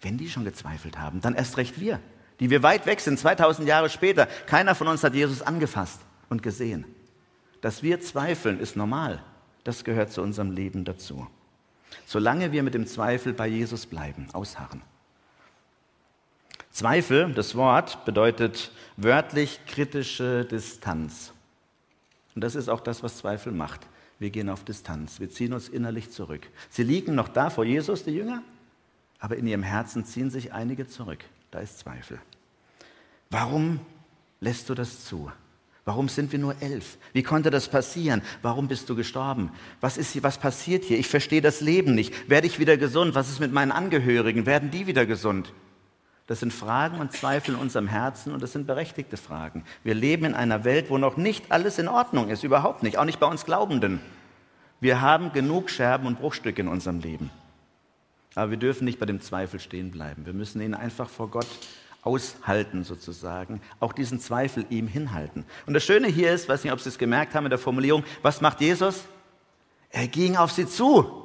Wenn 0.03 0.19
die 0.19 0.29
schon 0.29 0.45
gezweifelt 0.45 0.99
haben, 0.99 1.21
dann 1.21 1.35
erst 1.35 1.57
recht 1.57 1.81
wir, 1.81 2.01
die 2.39 2.51
wir 2.51 2.63
weit 2.63 2.85
weg 2.85 3.01
sind, 3.01 3.19
2000 3.19 3.67
Jahre 3.67 3.89
später. 3.89 4.27
Keiner 4.47 4.75
von 4.75 4.89
uns 4.89 5.03
hat 5.03 5.15
Jesus 5.15 5.41
angefasst 5.41 6.06
und 6.29 6.43
gesehen. 6.43 6.85
Dass 7.61 7.83
wir 7.83 8.01
zweifeln, 8.01 8.61
ist 8.61 8.77
normal. 8.77 9.23
Das 9.65 9.85
gehört 9.85 10.13
zu 10.13 10.23
unserem 10.23 10.51
Leben 10.51 10.85
dazu. 10.85 11.27
Solange 12.07 12.53
wir 12.53 12.63
mit 12.63 12.75
dem 12.75 12.87
Zweifel 12.87 13.33
bei 13.33 13.47
Jesus 13.47 13.87
bleiben, 13.87 14.29
ausharren. 14.33 14.83
Zweifel, 16.71 17.33
das 17.33 17.55
Wort, 17.55 18.05
bedeutet 18.05 18.71
wörtlich 18.97 19.61
kritische 19.67 20.45
Distanz. 20.45 21.33
Und 22.35 22.43
das 22.45 22.55
ist 22.55 22.69
auch 22.69 22.81
das, 22.81 23.03
was 23.03 23.17
Zweifel 23.17 23.53
macht. 23.53 23.87
Wir 24.19 24.31
gehen 24.31 24.49
auf 24.49 24.65
Distanz, 24.65 25.21
wir 25.21 25.31
ziehen 25.31 25.53
uns 25.53 25.69
innerlich 25.69 26.11
zurück. 26.11 26.47
Sie 26.71 26.83
liegen 26.83 27.15
noch 27.15 27.29
da 27.29 27.51
vor 27.51 27.65
Jesus, 27.65 28.05
die 28.05 28.13
Jünger, 28.13 28.43
aber 29.19 29.37
in 29.37 29.47
ihrem 29.47 29.63
Herzen 29.63 30.05
ziehen 30.05 30.31
sich 30.31 30.53
einige 30.53 30.87
zurück. 30.87 31.25
Da 31.51 31.61
ist 31.61 31.79
Zweifel. 31.79 32.19
Warum 33.31 33.81
lässt 34.41 34.69
du 34.69 34.75
das 34.75 35.05
zu? 35.05 35.31
Warum 35.87 36.09
sind 36.09 36.33
wir 36.33 36.41
nur 36.41 36.61
elf? 36.61 36.99
Wie 37.13 37.23
konnte 37.23 37.51
das 37.51 37.69
passieren? 37.69 38.21
Warum 38.43 38.67
bist 38.67 38.91
du 38.91 38.97
gestorben? 38.97 39.53
Was 39.81 39.97
ist 39.97 40.13
hier, 40.13 40.25
was 40.25 40.37
passiert 40.37 40.83
hier? 40.83 40.99
Ich 40.99 41.07
verstehe 41.07 41.41
das 41.41 41.61
Leben 41.61 41.95
nicht. 41.95 42.29
Werde 42.29 42.49
ich 42.49 42.59
wieder 42.59 42.77
gesund? 42.77 43.15
Was 43.15 43.29
ist 43.29 43.39
mit 43.39 43.53
meinen 43.53 43.71
Angehörigen? 43.71 44.47
Werden 44.47 44.73
die 44.73 44.89
wieder 44.89 45.07
gesund? 45.07 45.53
Das 46.27 46.41
sind 46.41 46.53
Fragen 46.53 46.99
und 46.99 47.13
Zweifel 47.13 47.55
in 47.55 47.61
unserem 47.61 47.87
Herzen 47.87 48.33
und 48.33 48.43
das 48.43 48.51
sind 48.51 48.67
berechtigte 48.67 49.17
Fragen. 49.17 49.63
Wir 49.85 49.95
leben 49.95 50.25
in 50.25 50.35
einer 50.35 50.65
Welt, 50.65 50.91
wo 50.91 50.99
noch 50.99 51.17
nicht 51.17 51.53
alles 51.53 51.79
in 51.79 51.87
Ordnung 51.87 52.31
ist, 52.31 52.43
überhaupt 52.43 52.83
nicht, 52.83 52.99
auch 52.99 53.05
nicht 53.05 53.21
bei 53.21 53.29
uns 53.29 53.45
Glaubenden. 53.45 54.01
Wir 54.81 55.01
haben 55.01 55.33
genug 55.33 55.71
Scherben 55.71 56.09
und 56.09 56.19
Bruchstücke 56.19 56.63
in 56.63 56.69
unserem 56.69 56.99
Leben. 56.99 57.31
Aber 58.35 58.51
wir 58.51 58.59
dürfen 58.59 58.87
nicht 58.87 58.99
bei 58.99 59.07
dem 59.07 59.21
Zweifel 59.21 59.61
stehen 59.61 59.93
bleiben. 59.93 60.27
Wir 60.27 60.33
müssen 60.33 60.61
ihn 60.61 60.75
einfach 60.75 61.09
vor 61.09 61.31
Gott 61.31 61.47
aushalten 62.07 62.85
sozusagen, 62.85 63.61
auch 63.81 63.93
diesen 63.93 64.21
Zweifel 64.21 64.65
ihm 64.71 64.87
hinhalten. 64.87 65.45
Und 65.67 65.75
das 65.75 65.85
Schöne 65.85 66.07
hier 66.07 66.33
ist, 66.33 66.49
weiß 66.49 66.63
nicht, 66.63 66.73
ob 66.73 66.81
Sie 66.81 66.89
es 66.89 66.99
gemerkt 66.99 67.35
haben 67.35 67.45
in 67.45 67.51
der 67.51 67.59
Formulierung, 67.59 68.05
was 68.23 68.41
macht 68.41 68.61
Jesus? 68.61 69.05
Er 69.91 70.07
ging 70.07 70.37
auf 70.37 70.53
sie 70.53 70.67
zu. 70.67 71.25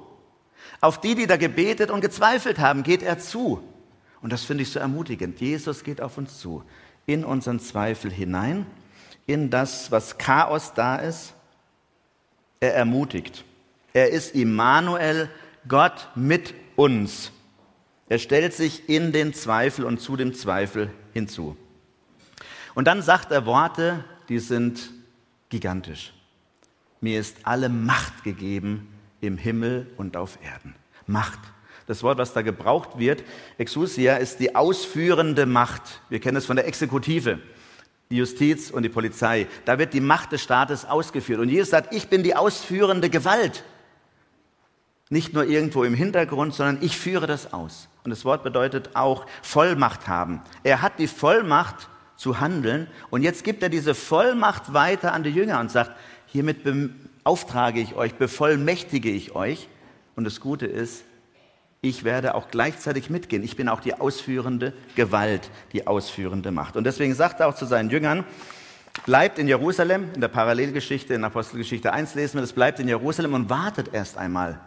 Auf 0.79 0.99
die, 0.99 1.13
die 1.13 1.27
da 1.27 1.37
gebetet 1.37 1.91
und 1.91 2.01
gezweifelt 2.01 2.57
haben, 2.57 2.83
geht 2.83 3.03
er 3.03 3.19
zu. 3.19 3.61
Und 4.21 4.33
das 4.33 4.43
finde 4.43 4.63
ich 4.63 4.71
so 4.71 4.79
ermutigend. 4.79 5.39
Jesus 5.39 5.83
geht 5.83 6.01
auf 6.01 6.17
uns 6.17 6.39
zu, 6.39 6.63
in 7.05 7.23
unseren 7.23 7.59
Zweifel 7.59 8.11
hinein, 8.11 8.65
in 9.27 9.49
das, 9.49 9.91
was 9.91 10.17
Chaos 10.17 10.73
da 10.73 10.95
ist. 10.95 11.33
Er 12.59 12.75
ermutigt. 12.75 13.43
Er 13.93 14.09
ist 14.09 14.35
Immanuel, 14.35 15.29
Gott 15.67 16.09
mit 16.15 16.53
uns. 16.75 17.31
Er 18.12 18.19
stellt 18.19 18.54
sich 18.54 18.89
in 18.89 19.13
den 19.13 19.34
Zweifel 19.34 19.86
und 19.86 20.02
zu 20.02 20.17
dem 20.17 20.34
Zweifel 20.34 20.89
hinzu. 21.13 21.56
Und 22.76 22.86
dann 22.89 23.02
sagt 23.02 23.32
er 23.32 23.45
Worte, 23.45 24.04
die 24.28 24.39
sind 24.39 24.91
gigantisch. 25.47 26.12
Mir 27.00 27.21
ist 27.21 27.38
alle 27.43 27.69
Macht 27.69 28.26
gegeben 28.26 28.89
im 29.21 29.38
Himmel 29.38 29.88
und 29.95 30.17
auf 30.17 30.38
Erden. 30.43 30.76
Macht. 31.08 31.39
Das 31.88 32.04
Wort, 32.04 32.17
was 32.17 32.34
da 32.34 32.41
gebraucht 32.41 33.00
wird, 33.00 33.24
Exousia, 33.58 34.17
ist 34.17 34.41
die 34.41 34.58
ausführende 34.58 35.45
Macht. 35.45 36.02
Wir 36.10 36.19
kennen 36.19 36.36
es 36.36 36.45
von 36.45 36.58
der 36.58 36.67
Exekutive, 36.67 37.39
die 38.10 38.17
Justiz 38.17 38.71
und 38.71 38.84
die 38.84 38.89
Polizei. 38.89 39.47
Da 39.63 39.80
wird 39.80 39.93
die 39.93 40.02
Macht 40.02 40.34
des 40.34 40.41
Staates 40.41 40.84
ausgeführt. 40.84 41.39
Und 41.39 41.47
Jesus 41.47 41.69
sagt, 41.69 41.95
ich 41.95 42.10
bin 42.10 42.24
die 42.24 42.36
ausführende 42.36 43.10
Gewalt. 43.10 43.63
Nicht 45.12 45.34
nur 45.34 45.43
irgendwo 45.43 45.84
im 45.84 45.93
Hintergrund, 45.93 46.54
sondern 46.54 46.78
ich 46.80 46.97
führe 46.97 47.28
das 47.28 47.52
aus. 47.52 47.89
Und 48.06 48.12
das 48.12 48.24
Wort 48.24 48.45
bedeutet 48.45 48.91
auch 48.95 49.28
Vollmacht 49.41 50.08
haben. 50.08 50.41
Er 50.63 50.82
hat 50.82 51.00
die 51.00 51.08
Vollmacht 51.08 51.89
zu 52.15 52.39
handeln 52.39 52.88
und 53.10 53.21
jetzt 53.21 53.43
gibt 53.43 53.62
er 53.62 53.67
diese 53.67 53.93
Vollmacht 53.93 54.74
weiter 54.74 55.13
an 55.13 55.24
die 55.24 55.30
Jünger 55.30 55.60
und 55.60 55.69
sagt, 55.69 55.91
hiermit 56.28 56.60
auftrage 57.26 57.82
ich 57.82 57.95
euch, 57.95 58.13
bevollmächtige 58.13 59.12
ich 59.12 59.36
euch. 59.36 59.67
Und 60.15 60.24
das 60.24 60.39
Gute 60.39 60.65
ist, 60.65 61.04
ich 61.82 62.06
werde 62.06 62.34
auch 62.34 62.47
gleichzeitig 62.50 63.10
mitgehen. 63.10 63.43
Ich 63.43 63.58
bin 63.58 63.67
auch 63.67 63.82
die 63.82 63.95
ausführende 63.95 64.71
Gewalt, 64.95 65.52
die 65.74 65.88
ausführende 65.88 66.52
Macht. 66.52 66.78
Und 66.78 66.86
deswegen 66.86 67.15
sagt 67.15 67.41
er 67.41 67.50
auch 67.50 67.56
zu 67.56 67.65
seinen 67.65 67.89
Jüngern, 67.89 68.24
bleibt 69.06 69.39
in 69.39 69.50
Jerusalem, 69.50 70.10
in 70.15 70.21
der 70.21 70.30
Parallelgeschichte, 70.30 71.13
in 71.15 71.26
Apostelgeschichte 71.26 71.91
1 71.91 72.15
lesen 72.15 72.36
wir 72.36 72.41
das, 72.41 72.54
bleibt 72.54 72.80
in 72.80 72.88
Jerusalem 72.88 73.34
und 73.34 73.50
wartet 73.50 73.93
erst 73.93 74.17
einmal 74.17 74.62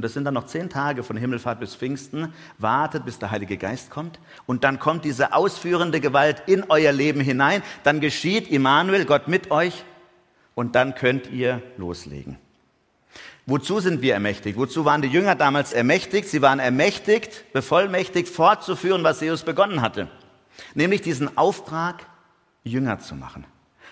und 0.00 0.04
das 0.04 0.14
sind 0.14 0.24
dann 0.24 0.32
noch 0.32 0.46
zehn 0.46 0.70
Tage 0.70 1.02
von 1.02 1.18
Himmelfahrt 1.18 1.60
bis 1.60 1.74
Pfingsten, 1.74 2.32
wartet, 2.56 3.04
bis 3.04 3.18
der 3.18 3.30
Heilige 3.30 3.58
Geist 3.58 3.90
kommt. 3.90 4.18
Und 4.46 4.64
dann 4.64 4.78
kommt 4.78 5.04
diese 5.04 5.34
ausführende 5.34 6.00
Gewalt 6.00 6.44
in 6.46 6.64
euer 6.70 6.90
Leben 6.90 7.20
hinein. 7.20 7.62
Dann 7.82 8.00
geschieht 8.00 8.48
Immanuel, 8.48 9.04
Gott 9.04 9.28
mit 9.28 9.50
euch. 9.50 9.84
Und 10.54 10.74
dann 10.74 10.94
könnt 10.94 11.30
ihr 11.30 11.62
loslegen. 11.76 12.38
Wozu 13.44 13.80
sind 13.80 14.00
wir 14.00 14.14
ermächtigt? 14.14 14.56
Wozu 14.56 14.86
waren 14.86 15.02
die 15.02 15.08
Jünger 15.08 15.34
damals 15.34 15.74
ermächtigt? 15.74 16.30
Sie 16.30 16.40
waren 16.40 16.60
ermächtigt, 16.60 17.52
bevollmächtigt, 17.52 18.30
fortzuführen, 18.30 19.04
was 19.04 19.20
Jesus 19.20 19.42
begonnen 19.42 19.82
hatte. 19.82 20.08
Nämlich 20.72 21.02
diesen 21.02 21.36
Auftrag, 21.36 22.06
Jünger 22.64 23.00
zu 23.00 23.14
machen. 23.14 23.44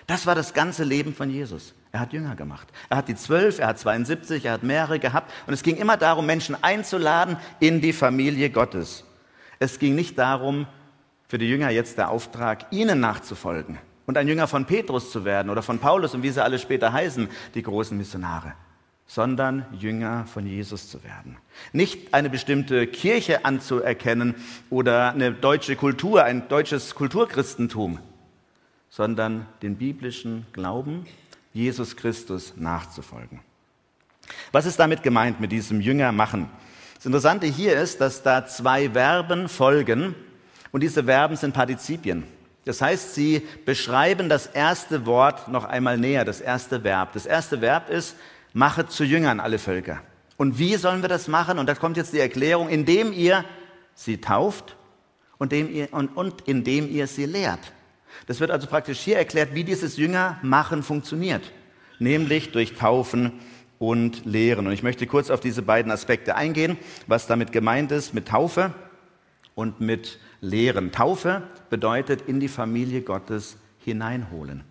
Das 0.07 0.25
war 0.25 0.33
das 0.33 0.55
ganze 0.55 0.83
Leben 0.83 1.13
von 1.13 1.29
Jesus. 1.29 1.75
Er 1.91 2.01
hat 2.01 2.13
Jünger 2.13 2.35
gemacht. 2.35 2.67
Er 2.89 2.97
hat 2.97 3.07
die 3.07 3.15
zwölf, 3.15 3.59
er 3.59 3.67
hat 3.67 3.79
72, 3.79 4.45
er 4.45 4.53
hat 4.53 4.63
mehrere 4.63 4.99
gehabt. 4.99 5.31
Und 5.47 5.53
es 5.53 5.63
ging 5.63 5.75
immer 5.77 5.97
darum, 5.97 6.25
Menschen 6.25 6.55
einzuladen 6.61 7.37
in 7.59 7.81
die 7.81 7.93
Familie 7.93 8.49
Gottes. 8.51 9.03
Es 9.57 9.79
ging 9.79 9.95
nicht 9.95 10.17
darum, 10.17 10.67
für 11.27 11.37
die 11.37 11.49
Jünger 11.49 11.69
jetzt 11.69 11.97
der 11.97 12.09
Auftrag, 12.09 12.65
ihnen 12.71 12.99
nachzufolgen 12.99 13.77
und 14.09 14.17
ein 14.17 14.27
Jünger 14.27 14.47
von 14.47 14.65
Petrus 14.65 15.11
zu 15.11 15.23
werden 15.23 15.51
oder 15.51 15.61
von 15.61 15.77
Paulus 15.77 16.15
und 16.15 16.23
wie 16.23 16.31
sie 16.31 16.43
alle 16.43 16.57
später 16.57 16.91
heißen, 16.91 17.29
die 17.53 17.61
großen 17.61 17.95
Missionare, 17.95 18.53
sondern 19.05 19.65
Jünger 19.77 20.25
von 20.25 20.47
Jesus 20.47 20.89
zu 20.89 21.03
werden. 21.03 21.37
Nicht 21.73 22.11
eine 22.15 22.31
bestimmte 22.31 22.87
Kirche 22.87 23.45
anzuerkennen 23.45 24.33
oder 24.71 25.11
eine 25.11 25.31
deutsche 25.31 25.75
Kultur, 25.75 26.23
ein 26.23 26.47
deutsches 26.47 26.95
Kulturchristentum, 26.95 27.99
sondern 28.89 29.45
den 29.61 29.75
biblischen 29.75 30.47
Glauben, 30.53 31.05
Jesus 31.53 31.95
Christus 31.95 32.53
nachzufolgen. 32.55 33.41
Was 34.51 34.65
ist 34.65 34.79
damit 34.79 35.03
gemeint 35.03 35.39
mit 35.39 35.51
diesem 35.51 35.81
Jünger 35.81 36.11
machen? 36.11 36.49
Das 36.95 37.05
Interessante 37.05 37.47
hier 37.47 37.79
ist, 37.79 38.01
dass 38.01 38.23
da 38.23 38.45
zwei 38.45 38.89
Verben 38.91 39.49
folgen 39.49 40.15
und 40.71 40.81
diese 40.81 41.03
Verben 41.03 41.35
sind 41.35 41.53
Partizipien. 41.53 42.23
Das 42.65 42.81
heißt, 42.81 43.15
sie 43.15 43.47
beschreiben 43.65 44.29
das 44.29 44.45
erste 44.45 45.05
Wort 45.05 45.47
noch 45.47 45.65
einmal 45.65 45.97
näher, 45.97 46.25
das 46.25 46.41
erste 46.41 46.83
Verb. 46.83 47.13
Das 47.13 47.25
erste 47.25 47.61
Verb 47.61 47.89
ist, 47.89 48.15
mache 48.53 48.87
zu 48.87 49.03
Jüngern 49.03 49.39
alle 49.39 49.59
Völker. 49.59 50.01
Und 50.37 50.59
wie 50.59 50.75
sollen 50.75 51.01
wir 51.01 51.09
das 51.09 51.27
machen? 51.27 51.57
Und 51.57 51.67
da 51.67 51.75
kommt 51.75 51.97
jetzt 51.97 52.13
die 52.13 52.19
Erklärung, 52.19 52.69
indem 52.69 53.11
ihr 53.11 53.43
sie 53.95 54.21
tauft 54.21 54.75
und, 55.37 55.51
ihr, 55.51 55.91
und, 55.91 56.15
und 56.15 56.47
indem 56.47 56.89
ihr 56.89 57.07
sie 57.07 57.25
lehrt. 57.25 57.59
Das 58.27 58.39
wird 58.39 58.51
also 58.51 58.67
praktisch 58.67 58.99
hier 58.99 59.17
erklärt, 59.17 59.53
wie 59.53 59.63
dieses 59.63 59.97
Jüngermachen 59.97 60.83
funktioniert, 60.83 61.51
nämlich 61.99 62.51
durch 62.51 62.75
Taufen 62.75 63.33
und 63.79 64.25
Lehren. 64.25 64.67
Und 64.67 64.73
ich 64.73 64.83
möchte 64.83 65.07
kurz 65.07 65.29
auf 65.29 65.39
diese 65.39 65.61
beiden 65.61 65.91
Aspekte 65.91 66.35
eingehen, 66.35 66.77
was 67.07 67.27
damit 67.27 67.51
gemeint 67.51 67.91
ist 67.91 68.13
mit 68.13 68.27
Taufe 68.27 68.73
und 69.55 69.81
mit 69.81 70.19
Lehren. 70.41 70.91
Taufe 70.91 71.43
bedeutet 71.69 72.21
in 72.27 72.39
die 72.39 72.47
Familie 72.47 73.01
Gottes 73.01 73.57
hineinholen, 73.79 74.63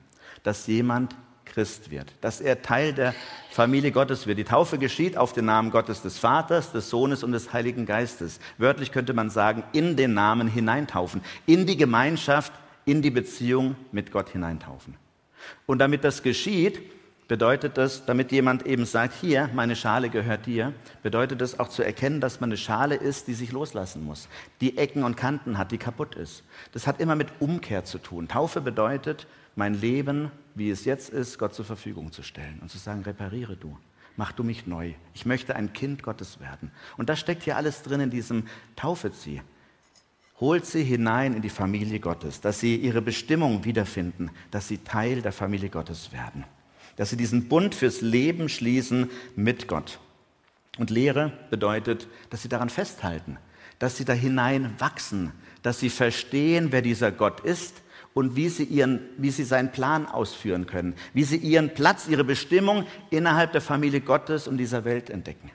dass 0.43 0.67
jemand 0.67 1.17
Christ 1.45 1.91
wird, 1.91 2.13
dass 2.21 2.41
er 2.41 2.63
Teil 2.63 2.93
der 2.93 3.15
Familie 3.51 3.91
Gottes 3.91 4.27
wird. 4.27 4.39
Die 4.39 4.45
Taufe 4.45 4.79
geschieht 4.79 5.17
auf 5.17 5.33
den 5.33 5.47
Namen 5.47 5.71
Gottes 5.71 6.03
des 6.03 6.19
Vaters, 6.19 6.73
des 6.73 6.91
Sohnes 6.91 7.25
und 7.25 7.33
des 7.33 7.53
Heiligen 7.53 7.87
Geistes. 7.87 8.39
Wörtlich 8.59 8.93
könnte 8.93 9.15
man 9.15 9.31
sagen, 9.31 9.65
in 9.73 9.97
den 9.97 10.15
Namen 10.15 10.49
hineintaufen, 10.49 11.23
in 11.47 11.67
die 11.67 11.77
Gemeinschaft, 11.77 12.53
in 12.89 13.03
die 13.03 13.11
Beziehung 13.11 13.77
mit 13.93 14.11
Gott 14.13 14.31
hineintaufen. 14.31 14.97
Und 15.67 15.79
damit 15.79 16.05
das 16.05 16.23
geschieht, 16.23 16.81
bedeutet 17.29 17.77
das, 17.77 18.07
damit 18.07 18.33
jemand 18.33 18.65
eben 18.65 18.87
sagt, 18.87 19.13
hier, 19.21 19.51
meine 19.53 19.77
Schale 19.77 20.09
gehört 20.09 20.47
dir, 20.47 20.73
bedeutet 21.03 21.43
das 21.43 21.61
auch 21.61 21.69
zu 21.69 21.83
erkennen, 21.83 22.23
dass 22.23 22.41
man 22.41 22.49
eine 22.49 22.57
Schale 22.57 22.95
ist, 22.95 23.29
die 23.29 23.35
sich 23.35 23.53
loslassen 23.53 24.03
muss, 24.03 24.29
die 24.63 24.79
Ecken 24.79 25.05
und 25.05 25.17
Kanten 25.17 25.59
hat, 25.59 25.71
die 25.71 25.77
kaputt 25.77 26.15
ist. 26.15 26.43
Das 26.73 26.87
hat 26.87 26.99
immer 26.99 27.15
mit 27.15 27.29
Umkehr 27.41 27.85
zu 27.85 27.99
tun. 27.99 28.27
Taufe 28.27 28.63
bedeutet, 28.63 29.27
mein 29.55 29.75
Leben, 29.75 30.31
wie 30.55 30.71
es 30.71 30.87
jetzt 30.87 31.11
ist, 31.11 31.39
Gott 31.39 31.55
zur 31.55 31.67
Verfügung 31.67 32.11
zu 32.13 32.23
stellen 32.23 32.59
und 32.63 32.71
zu 32.71 32.79
sagen, 32.79 33.03
repariere 33.03 33.57
du, 33.57 33.77
mach 34.17 34.33
du 34.33 34.45
mich 34.45 34.67
neu. 34.67 34.95
Ich 35.13 35.27
möchte 35.27 35.55
ein 35.55 35.75
Kind 35.75 36.03
Gottes 36.03 36.41
werden. 36.41 36.71
Und 36.97 37.11
das 37.11 37.21
steckt 37.21 37.43
hier 37.43 37.57
alles 37.59 37.83
drin 37.83 38.01
in 38.01 38.11
diesem 38.11 38.47
Taufe. 38.75 39.11
Holt 40.41 40.67
sie 40.67 40.85
hinein 40.85 41.35
in 41.35 41.43
die 41.43 41.49
Familie 41.49 42.01
Gottes, 42.01 42.41
dass 42.41 42.61
sie 42.61 42.77
ihre 42.77 43.03
Bestimmung 43.03 43.65
wiederfinden, 43.65 44.31
dass 44.51 44.69
sie 44.69 44.79
Teil 44.79 45.23
der 45.23 45.33
Familie 45.33 45.69
Gottes 45.69 46.13
werden 46.13 46.45
dass 46.99 47.11
sie 47.11 47.17
diesen 47.17 47.49
Bund 47.49 47.75
fürs 47.77 48.01
Leben 48.01 48.49
schließen 48.49 49.11
mit 49.37 49.69
Gott. 49.69 50.01
Und 50.79 50.91
Lehre 50.91 51.33
bedeutet, 51.49 52.09
dass 52.29 52.43
sie 52.43 52.49
daran 52.49 52.69
festhalten, 52.69 53.39
dass 53.79 53.97
sie 53.97 54.05
da 54.05 54.13
hinein 54.13 54.75
wachsen, 54.79 55.33
dass 55.63 55.79
sie 55.79 55.91
verstehen, 55.91 56.73
wer 56.73 56.83
dieser 56.83 57.13
Gott 57.13 57.41
ist 57.41 57.83
und 58.15 58.35
wie 58.35 58.49
sie, 58.49 58.65
ihren, 58.65 59.01
wie 59.17 59.31
sie 59.31 59.45
seinen 59.45 59.71
Plan 59.71 60.07
ausführen 60.07 60.67
können, 60.67 60.95
wie 61.15 61.23
sie 61.23 61.37
ihren 61.37 61.73
Platz, 61.73 62.09
ihre 62.09 62.25
Bestimmung 62.25 62.85
innerhalb 63.11 63.53
der 63.53 63.61
Familie 63.61 64.01
Gottes 64.01 64.49
und 64.49 64.59
dieser 64.59 64.85
Welt 64.85 65.09
entdecken. 65.09 65.53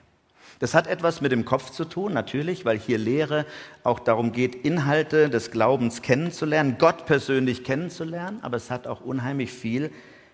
Das 0.64 0.72
hat 0.72 0.86
etwas 0.86 1.20
mit 1.20 1.30
dem 1.30 1.44
Kopf 1.44 1.72
zu 1.72 1.84
tun, 1.84 2.14
natürlich, 2.14 2.64
weil 2.64 2.78
hier 2.78 2.96
Lehre 2.96 3.44
auch 3.82 4.00
darum 4.00 4.32
geht, 4.32 4.54
Inhalte 4.54 5.28
des 5.28 5.50
Glaubens 5.50 6.00
kennenzulernen, 6.00 6.76
Gott 6.78 7.04
persönlich 7.04 7.64
kennenzulernen, 7.64 8.38
aber 8.40 8.56
es 8.56 8.70
hat 8.70 8.86
auch 8.86 9.02
unheimlich 9.02 9.52
viel 9.52 9.90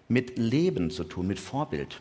mit 0.07 0.39
Leben 0.39 0.93
zu 0.93 1.03
tun, 1.03 1.27
mit 1.27 1.41
Vorbild. 1.41 2.01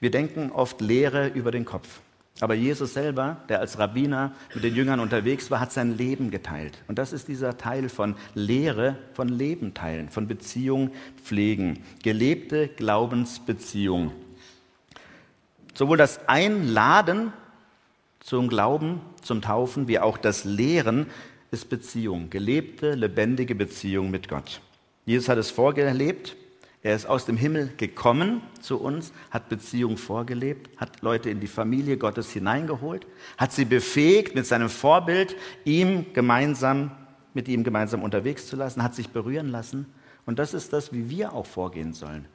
Wir 0.00 0.10
denken 0.10 0.52
oft 0.52 0.82
Lehre 0.82 1.28
über 1.28 1.50
den 1.50 1.64
Kopf. 1.64 2.02
Aber 2.40 2.52
Jesus 2.52 2.92
selber, 2.92 3.38
der 3.48 3.60
als 3.60 3.78
Rabbiner 3.78 4.34
mit 4.54 4.62
den 4.62 4.74
Jüngern 4.74 5.00
unterwegs 5.00 5.50
war, 5.50 5.60
hat 5.60 5.72
sein 5.72 5.96
Leben 5.96 6.30
geteilt. 6.30 6.82
Und 6.88 6.98
das 6.98 7.14
ist 7.14 7.28
dieser 7.28 7.56
Teil 7.56 7.88
von 7.88 8.16
Lehre, 8.34 8.98
von 9.14 9.28
Leben 9.28 9.72
teilen, 9.72 10.10
von 10.10 10.28
Beziehung 10.28 10.90
pflegen. 11.24 11.84
Gelebte 12.02 12.68
Glaubensbeziehung. 12.68 14.12
Sowohl 15.74 15.96
das 15.96 16.28
Einladen 16.28 17.32
zum 18.20 18.48
Glauben, 18.48 19.00
zum 19.22 19.42
Taufen, 19.42 19.88
wie 19.88 19.98
auch 19.98 20.16
das 20.16 20.44
Lehren 20.44 21.06
ist 21.50 21.68
Beziehung. 21.68 22.30
Gelebte, 22.30 22.94
lebendige 22.94 23.54
Beziehung 23.54 24.10
mit 24.10 24.28
Gott. 24.28 24.60
Jesus 25.04 25.28
hat 25.28 25.38
es 25.38 25.50
vorgelebt 25.50 26.36
er 26.84 26.94
ist 26.94 27.06
aus 27.06 27.24
dem 27.24 27.38
Himmel 27.38 27.72
gekommen 27.78 28.42
zu 28.60 28.78
uns, 28.78 29.14
hat 29.30 29.48
Beziehung 29.48 29.96
vorgelebt, 29.96 30.68
hat 30.78 31.00
Leute 31.00 31.30
in 31.30 31.40
die 31.40 31.46
Familie 31.46 31.96
Gottes 31.96 32.30
hineingeholt, 32.30 33.06
hat 33.38 33.52
sie 33.52 33.64
befähigt, 33.64 34.34
mit 34.34 34.46
seinem 34.46 34.68
Vorbild 34.68 35.34
ihm 35.64 36.12
gemeinsam, 36.12 36.90
mit 37.32 37.48
ihm 37.48 37.64
gemeinsam 37.64 38.02
unterwegs 38.02 38.48
zu 38.48 38.56
lassen, 38.56 38.82
hat 38.82 38.94
sich 38.94 39.08
berühren 39.08 39.48
lassen. 39.48 39.86
Und 40.26 40.38
das 40.38 40.52
ist 40.52 40.74
das, 40.74 40.92
wie 40.92 41.08
wir 41.08 41.32
auch 41.32 41.46
vorgehen 41.46 41.94
sollen. 41.94 42.26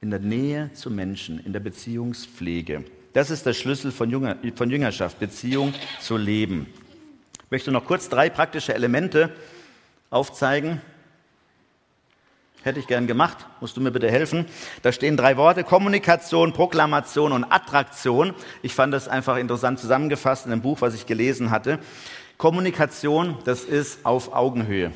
In 0.00 0.10
der 0.10 0.20
Nähe 0.20 0.70
zu 0.74 0.90
Menschen, 0.90 1.44
in 1.44 1.52
der 1.52 1.60
Beziehungspflege. 1.60 2.84
Das 3.12 3.30
ist 3.30 3.46
der 3.46 3.54
Schlüssel 3.54 3.92
von, 3.92 4.10
Jünger, 4.10 4.36
von 4.54 4.70
Jüngerschaft, 4.70 5.18
Beziehung 5.18 5.72
zu 6.00 6.16
leben. 6.16 6.66
Ich 7.44 7.50
möchte 7.50 7.72
noch 7.72 7.84
kurz 7.84 8.08
drei 8.08 8.28
praktische 8.28 8.74
Elemente 8.74 9.30
aufzeigen, 10.10 10.80
Hätte 12.66 12.80
ich 12.80 12.88
gern 12.88 13.06
gemacht. 13.06 13.46
Musst 13.60 13.76
du 13.76 13.80
mir 13.80 13.92
bitte 13.92 14.10
helfen? 14.10 14.44
Da 14.82 14.90
stehen 14.90 15.16
drei 15.16 15.36
Worte. 15.36 15.62
Kommunikation, 15.62 16.52
Proklamation 16.52 17.30
und 17.30 17.44
Attraktion. 17.44 18.34
Ich 18.60 18.74
fand 18.74 18.92
das 18.92 19.06
einfach 19.06 19.36
interessant 19.36 19.78
zusammengefasst 19.78 20.46
in 20.46 20.52
einem 20.52 20.62
Buch, 20.62 20.80
was 20.80 20.92
ich 20.92 21.06
gelesen 21.06 21.52
hatte. 21.52 21.78
Kommunikation, 22.38 23.38
das 23.44 23.62
ist 23.62 24.04
auf 24.04 24.32
Augenhöhe. 24.34 24.90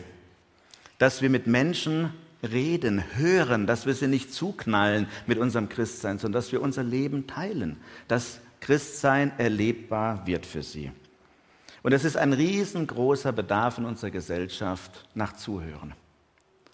Dass 0.98 1.22
wir 1.22 1.30
mit 1.30 1.46
Menschen 1.46 2.12
reden, 2.42 3.03
hören, 3.16 3.66
dass 3.66 3.87
wir 3.87 3.94
sie 3.94 4.07
nicht 4.07 4.33
zuknallen 4.33 5.07
mit 5.26 5.38
unserem 5.38 5.68
Christsein, 5.68 6.18
sondern 6.18 6.40
dass 6.40 6.53
wir 6.53 6.62
unser 6.62 6.83
Leben 6.83 7.26
teilen, 7.26 7.76
dass 8.09 8.40
Christsein 8.61 9.33
erlebbar 9.38 10.26
wird 10.26 10.46
für 10.46 10.62
sie. 10.62 10.92
Und 11.83 11.92
es 11.92 12.05
ist 12.05 12.16
ein 12.16 12.33
riesengroßer 12.33 13.33
Bedarf 13.33 13.79
in 13.79 13.85
unserer 13.85 14.11
Gesellschaft 14.11 15.09
nach 15.14 15.35
Zuhören 15.35 15.94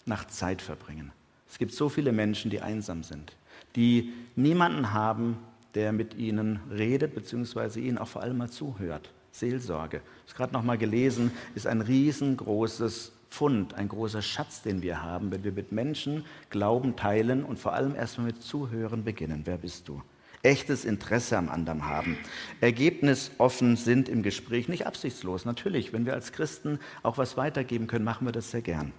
nach 0.07 0.25
Zeit 0.25 0.61
verbringen. 0.61 1.11
Es 1.49 1.57
gibt 1.59 1.73
so 1.73 1.89
viele 1.89 2.11
Menschen, 2.11 2.49
die 2.49 2.61
einsam 2.61 3.03
sind, 3.03 3.33
die 3.75 4.13
niemanden 4.35 4.93
haben, 4.93 5.37
der 5.75 5.91
mit 5.91 6.15
ihnen 6.15 6.59
redet, 6.71 7.13
beziehungsweise 7.13 7.79
ihnen 7.79 7.97
auch 7.97 8.07
vor 8.07 8.23
allem 8.23 8.37
mal 8.37 8.49
zuhört. 8.49 9.11
Seelsorge. 9.31 10.01
Ich 10.25 10.33
habe 10.33 10.37
gerade 10.37 10.53
noch 10.53 10.63
mal 10.63 10.77
gelesen, 10.77 11.31
ist 11.55 11.67
ein 11.67 11.81
riesengroßes 11.81 13.11
Fund, 13.29 13.73
ein 13.73 13.89
großer 13.89 14.21
Schatz, 14.21 14.61
den 14.61 14.81
wir 14.81 15.01
haben, 15.01 15.31
wenn 15.31 15.43
wir 15.43 15.51
mit 15.51 15.71
Menschen 15.71 16.25
Glauben 16.49 16.95
teilen 16.95 17.43
und 17.43 17.59
vor 17.59 17.73
allem 17.73 17.95
erstmal 17.95 18.27
mit 18.27 18.41
Zuhören 18.41 19.03
beginnen. 19.03 19.41
Wer 19.45 19.57
bist 19.57 19.87
du? 19.87 20.01
Echtes 20.43 20.85
Interesse 20.85 21.37
am 21.37 21.49
anderen 21.49 21.85
haben. 21.85 22.17
Ergebnisoffen 22.61 23.75
sind 23.75 24.07
im 24.07 24.23
Gespräch, 24.23 24.69
nicht 24.69 24.87
absichtslos. 24.87 25.45
Natürlich, 25.45 25.91
wenn 25.93 26.05
wir 26.05 26.13
als 26.13 26.31
Christen 26.31 26.79
auch 27.03 27.17
was 27.17 27.35
weitergeben 27.37 27.87
können, 27.87 28.05
machen 28.05 28.25
wir 28.25 28.31
das 28.31 28.51
sehr 28.51 28.61
gern 28.61 28.93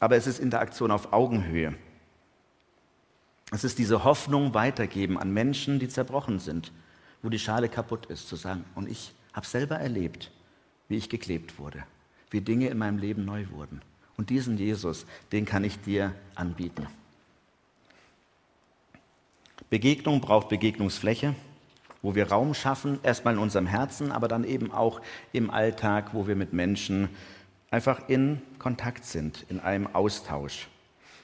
aber 0.00 0.16
es 0.16 0.26
ist 0.26 0.40
Interaktion 0.40 0.90
auf 0.90 1.12
Augenhöhe. 1.12 1.74
Es 3.52 3.64
ist 3.64 3.78
diese 3.78 4.02
Hoffnung 4.02 4.54
weitergeben 4.54 5.18
an 5.18 5.32
Menschen, 5.32 5.78
die 5.78 5.88
zerbrochen 5.88 6.38
sind, 6.38 6.72
wo 7.22 7.28
die 7.28 7.38
Schale 7.38 7.68
kaputt 7.68 8.06
ist, 8.06 8.28
zu 8.28 8.36
sagen, 8.36 8.64
und 8.74 8.88
ich 8.88 9.12
habe 9.32 9.46
selber 9.46 9.76
erlebt, 9.76 10.30
wie 10.88 10.96
ich 10.96 11.08
geklebt 11.08 11.58
wurde, 11.58 11.84
wie 12.30 12.40
Dinge 12.40 12.68
in 12.68 12.78
meinem 12.78 12.98
Leben 12.98 13.24
neu 13.24 13.46
wurden. 13.50 13.80
Und 14.16 14.30
diesen 14.30 14.58
Jesus, 14.58 15.06
den 15.32 15.46
kann 15.46 15.64
ich 15.64 15.80
dir 15.80 16.14
anbieten. 16.34 16.86
Begegnung 19.70 20.20
braucht 20.20 20.48
Begegnungsfläche, 20.48 21.34
wo 22.02 22.14
wir 22.14 22.28
Raum 22.28 22.54
schaffen, 22.54 22.98
erstmal 23.02 23.34
in 23.34 23.40
unserem 23.40 23.66
Herzen, 23.66 24.10
aber 24.10 24.26
dann 24.26 24.44
eben 24.44 24.72
auch 24.72 25.00
im 25.32 25.50
Alltag, 25.50 26.12
wo 26.12 26.26
wir 26.26 26.34
mit 26.34 26.52
Menschen 26.52 27.08
einfach 27.70 28.08
in 28.08 28.42
Kontakt 28.58 29.04
sind, 29.04 29.46
in 29.48 29.60
einem 29.60 29.86
Austausch. 29.86 30.68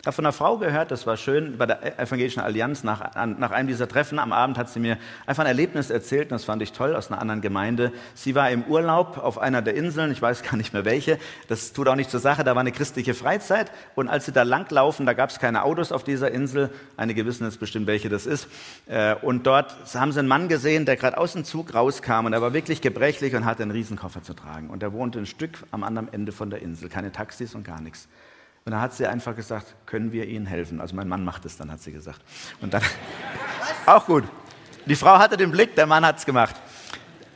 Habe 0.06 0.14
von 0.14 0.24
einer 0.24 0.32
Frau 0.32 0.58
gehört, 0.58 0.90
das 0.90 1.06
war 1.06 1.16
schön, 1.16 1.58
bei 1.58 1.66
der 1.66 1.98
Evangelischen 1.98 2.40
Allianz, 2.40 2.84
nach, 2.84 3.14
nach 3.26 3.50
einem 3.50 3.68
dieser 3.68 3.88
Treffen 3.88 4.18
am 4.18 4.32
Abend 4.32 4.56
hat 4.56 4.68
sie 4.68 4.80
mir 4.80 4.98
einfach 5.26 5.42
ein 5.42 5.48
Erlebnis 5.48 5.90
erzählt, 5.90 6.26
und 6.26 6.32
das 6.32 6.44
fand 6.44 6.62
ich 6.62 6.72
toll, 6.72 6.94
aus 6.94 7.10
einer 7.10 7.20
anderen 7.20 7.40
Gemeinde. 7.40 7.92
Sie 8.14 8.34
war 8.34 8.50
im 8.50 8.64
Urlaub 8.64 9.18
auf 9.18 9.38
einer 9.38 9.62
der 9.62 9.74
Inseln, 9.74 10.12
ich 10.12 10.22
weiß 10.22 10.42
gar 10.42 10.56
nicht 10.56 10.72
mehr 10.72 10.84
welche, 10.84 11.18
das 11.48 11.72
tut 11.72 11.88
auch 11.88 11.96
nicht 11.96 12.10
zur 12.10 12.20
Sache, 12.20 12.44
da 12.44 12.54
war 12.54 12.60
eine 12.60 12.72
christliche 12.72 13.14
Freizeit. 13.14 13.72
Und 13.94 14.08
als 14.08 14.26
sie 14.26 14.32
da 14.32 14.44
langlaufen, 14.44 15.06
da 15.06 15.12
gab 15.12 15.30
es 15.30 15.38
keine 15.38 15.64
Autos 15.64 15.92
auf 15.92 16.04
dieser 16.04 16.30
Insel, 16.30 16.70
einige 16.96 17.26
wissen 17.26 17.44
jetzt 17.44 17.60
bestimmt, 17.60 17.86
welche 17.86 18.08
das 18.08 18.26
ist, 18.26 18.48
äh, 18.86 19.14
und 19.22 19.46
dort 19.46 19.74
haben 19.94 20.12
sie 20.12 20.20
einen 20.20 20.28
Mann 20.28 20.48
gesehen, 20.48 20.86
der 20.86 20.96
gerade 20.96 21.18
aus 21.18 21.32
dem 21.32 21.44
Zug 21.44 21.74
rauskam. 21.74 22.26
Und 22.26 22.32
er 22.32 22.42
war 22.42 22.52
wirklich 22.52 22.80
gebrechlich 22.80 23.34
und 23.34 23.44
hatte 23.44 23.62
einen 23.62 23.72
Riesenkoffer 23.72 24.22
zu 24.22 24.34
tragen. 24.34 24.70
Und 24.70 24.82
er 24.82 24.92
wohnte 24.92 25.18
ein 25.18 25.26
Stück 25.26 25.64
am 25.70 25.82
anderen 25.82 26.12
Ende 26.12 26.32
von 26.32 26.50
der 26.50 26.62
Insel, 26.62 26.88
keine 26.88 27.12
Taxis 27.12 27.54
und 27.54 27.64
gar 27.64 27.80
nichts. 27.80 28.08
Und 28.66 28.72
dann 28.72 28.80
hat 28.80 28.94
sie 28.94 29.06
einfach 29.06 29.36
gesagt, 29.36 29.76
können 29.86 30.10
wir 30.10 30.26
Ihnen 30.26 30.44
helfen? 30.44 30.80
Also 30.80 30.96
mein 30.96 31.06
Mann 31.06 31.24
macht 31.24 31.44
es 31.44 31.56
dann, 31.56 31.70
hat 31.70 31.80
sie 31.80 31.92
gesagt. 31.92 32.20
Und 32.60 32.74
dann, 32.74 32.82
auch 33.86 34.04
gut. 34.06 34.24
Die 34.86 34.96
Frau 34.96 35.18
hatte 35.20 35.36
den 35.36 35.52
Blick, 35.52 35.76
der 35.76 35.86
Mann 35.86 36.04
hat 36.04 36.18
es 36.18 36.26
gemacht. 36.26 36.56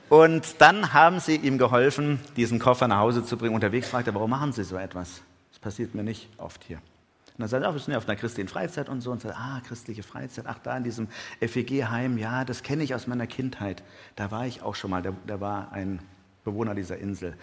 Und 0.08 0.60
dann 0.60 0.92
haben 0.92 1.20
sie 1.20 1.36
ihm 1.36 1.56
geholfen, 1.56 2.18
diesen 2.34 2.58
Koffer 2.58 2.88
nach 2.88 2.98
Hause 2.98 3.24
zu 3.24 3.36
bringen. 3.36 3.54
Unterwegs 3.54 3.88
fragte 3.88 4.10
er, 4.10 4.14
warum 4.14 4.30
machen 4.30 4.52
Sie 4.52 4.64
so 4.64 4.76
etwas? 4.76 5.22
Das 5.52 5.60
passiert 5.60 5.94
mir 5.94 6.02
nicht 6.02 6.28
oft 6.36 6.64
hier. 6.64 6.78
Und 6.78 7.38
dann 7.38 7.48
sagt 7.48 7.62
er, 7.62 7.70
oh, 7.70 7.74
wir 7.74 7.80
sind 7.80 7.92
ja 7.92 7.98
auf 7.98 8.08
einer 8.08 8.18
christlichen 8.18 8.48
Freizeit 8.48 8.88
und 8.88 9.00
so. 9.00 9.12
Und 9.12 9.20
sagt, 9.22 9.36
ah, 9.38 9.60
christliche 9.64 10.02
Freizeit, 10.02 10.46
ach, 10.48 10.58
da 10.58 10.76
in 10.76 10.82
diesem 10.82 11.06
FEG-Heim, 11.40 12.18
ja, 12.18 12.44
das 12.44 12.64
kenne 12.64 12.82
ich 12.82 12.92
aus 12.92 13.06
meiner 13.06 13.28
Kindheit. 13.28 13.84
Da 14.16 14.32
war 14.32 14.46
ich 14.46 14.62
auch 14.62 14.74
schon 14.74 14.90
mal, 14.90 15.00
da, 15.00 15.12
da 15.28 15.40
war 15.40 15.70
ein 15.70 16.00
Bewohner 16.42 16.74
dieser 16.74 16.98
Insel 16.98 17.36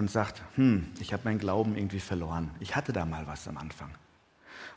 und 0.00 0.10
sagt, 0.10 0.40
hm, 0.56 0.86
ich 0.98 1.12
habe 1.12 1.24
meinen 1.24 1.38
Glauben 1.38 1.76
irgendwie 1.76 2.00
verloren. 2.00 2.50
Ich 2.58 2.74
hatte 2.74 2.92
da 2.92 3.04
mal 3.04 3.26
was 3.26 3.46
am 3.46 3.58
Anfang. 3.58 3.90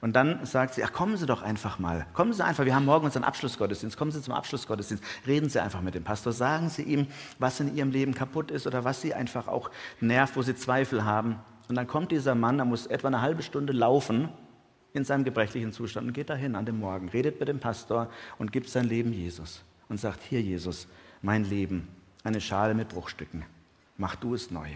Und 0.02 0.18
dann 0.18 0.46
sagt 0.46 0.74
sie, 0.74 0.84
ach, 0.84 0.92
kommen 0.92 1.16
Sie 1.16 1.26
doch 1.26 1.42
einfach 1.42 1.80
mal. 1.80 2.06
Kommen 2.12 2.34
Sie 2.34 2.44
einfach, 2.44 2.66
wir 2.66 2.76
haben 2.76 2.84
morgen 2.84 3.06
unseren 3.06 3.24
Abschlussgottesdienst. 3.24 3.96
Kommen 3.96 4.12
Sie 4.12 4.22
zum 4.22 4.34
Abschlussgottesdienst. 4.34 5.02
Reden 5.26 5.48
Sie 5.48 5.62
einfach 5.62 5.80
mit 5.80 5.96
dem 5.96 6.04
Pastor. 6.04 6.34
Sagen 6.34 6.68
Sie 6.68 6.82
ihm, 6.82 7.08
was 7.40 7.62
in 7.62 7.74
Ihrem 7.74 7.92
Leben 7.92 8.14
kaputt 8.14 8.52
ist 8.52 8.68
oder 8.68 8.84
was 8.84 9.00
Sie 9.00 9.14
einfach 9.14 9.48
auch 9.48 9.72
nervt, 10.02 10.36
wo 10.36 10.42
Sie 10.42 10.56
Zweifel 10.56 11.06
haben. 11.06 11.40
Und 11.70 11.76
dann 11.76 11.88
kommt 11.88 12.12
dieser 12.12 12.36
Mann, 12.36 12.58
der 12.58 12.66
muss 12.66 12.86
etwa 12.88 13.08
eine 13.08 13.22
halbe 13.22 13.44
Stunde 13.44 13.72
laufen 13.72 14.28
in 14.92 15.06
seinem 15.06 15.24
gebrechlichen 15.24 15.72
Zustand 15.72 16.06
und 16.06 16.14
geht 16.14 16.30
dahin 16.30 16.58
an 16.58 16.66
dem 16.66 16.80
Morgen, 16.80 17.08
redet 17.08 17.40
mit 17.40 17.48
dem 17.48 17.62
Pastor 17.62 18.10
und 18.38 18.52
gibt 18.52 18.68
sein 18.68 18.84
Leben 18.90 19.14
Jesus 19.14 19.64
und 19.88 20.02
sagt, 20.02 20.22
hier 20.24 20.42
Jesus, 20.42 20.86
mein 21.22 21.46
Leben, 21.46 21.88
eine 22.26 22.42
Schale 22.42 22.74
mit 22.74 22.90
Bruchstücken. 22.90 23.46
Mach 23.96 24.18
du 24.18 24.34
es 24.34 24.52
neu. 24.52 24.68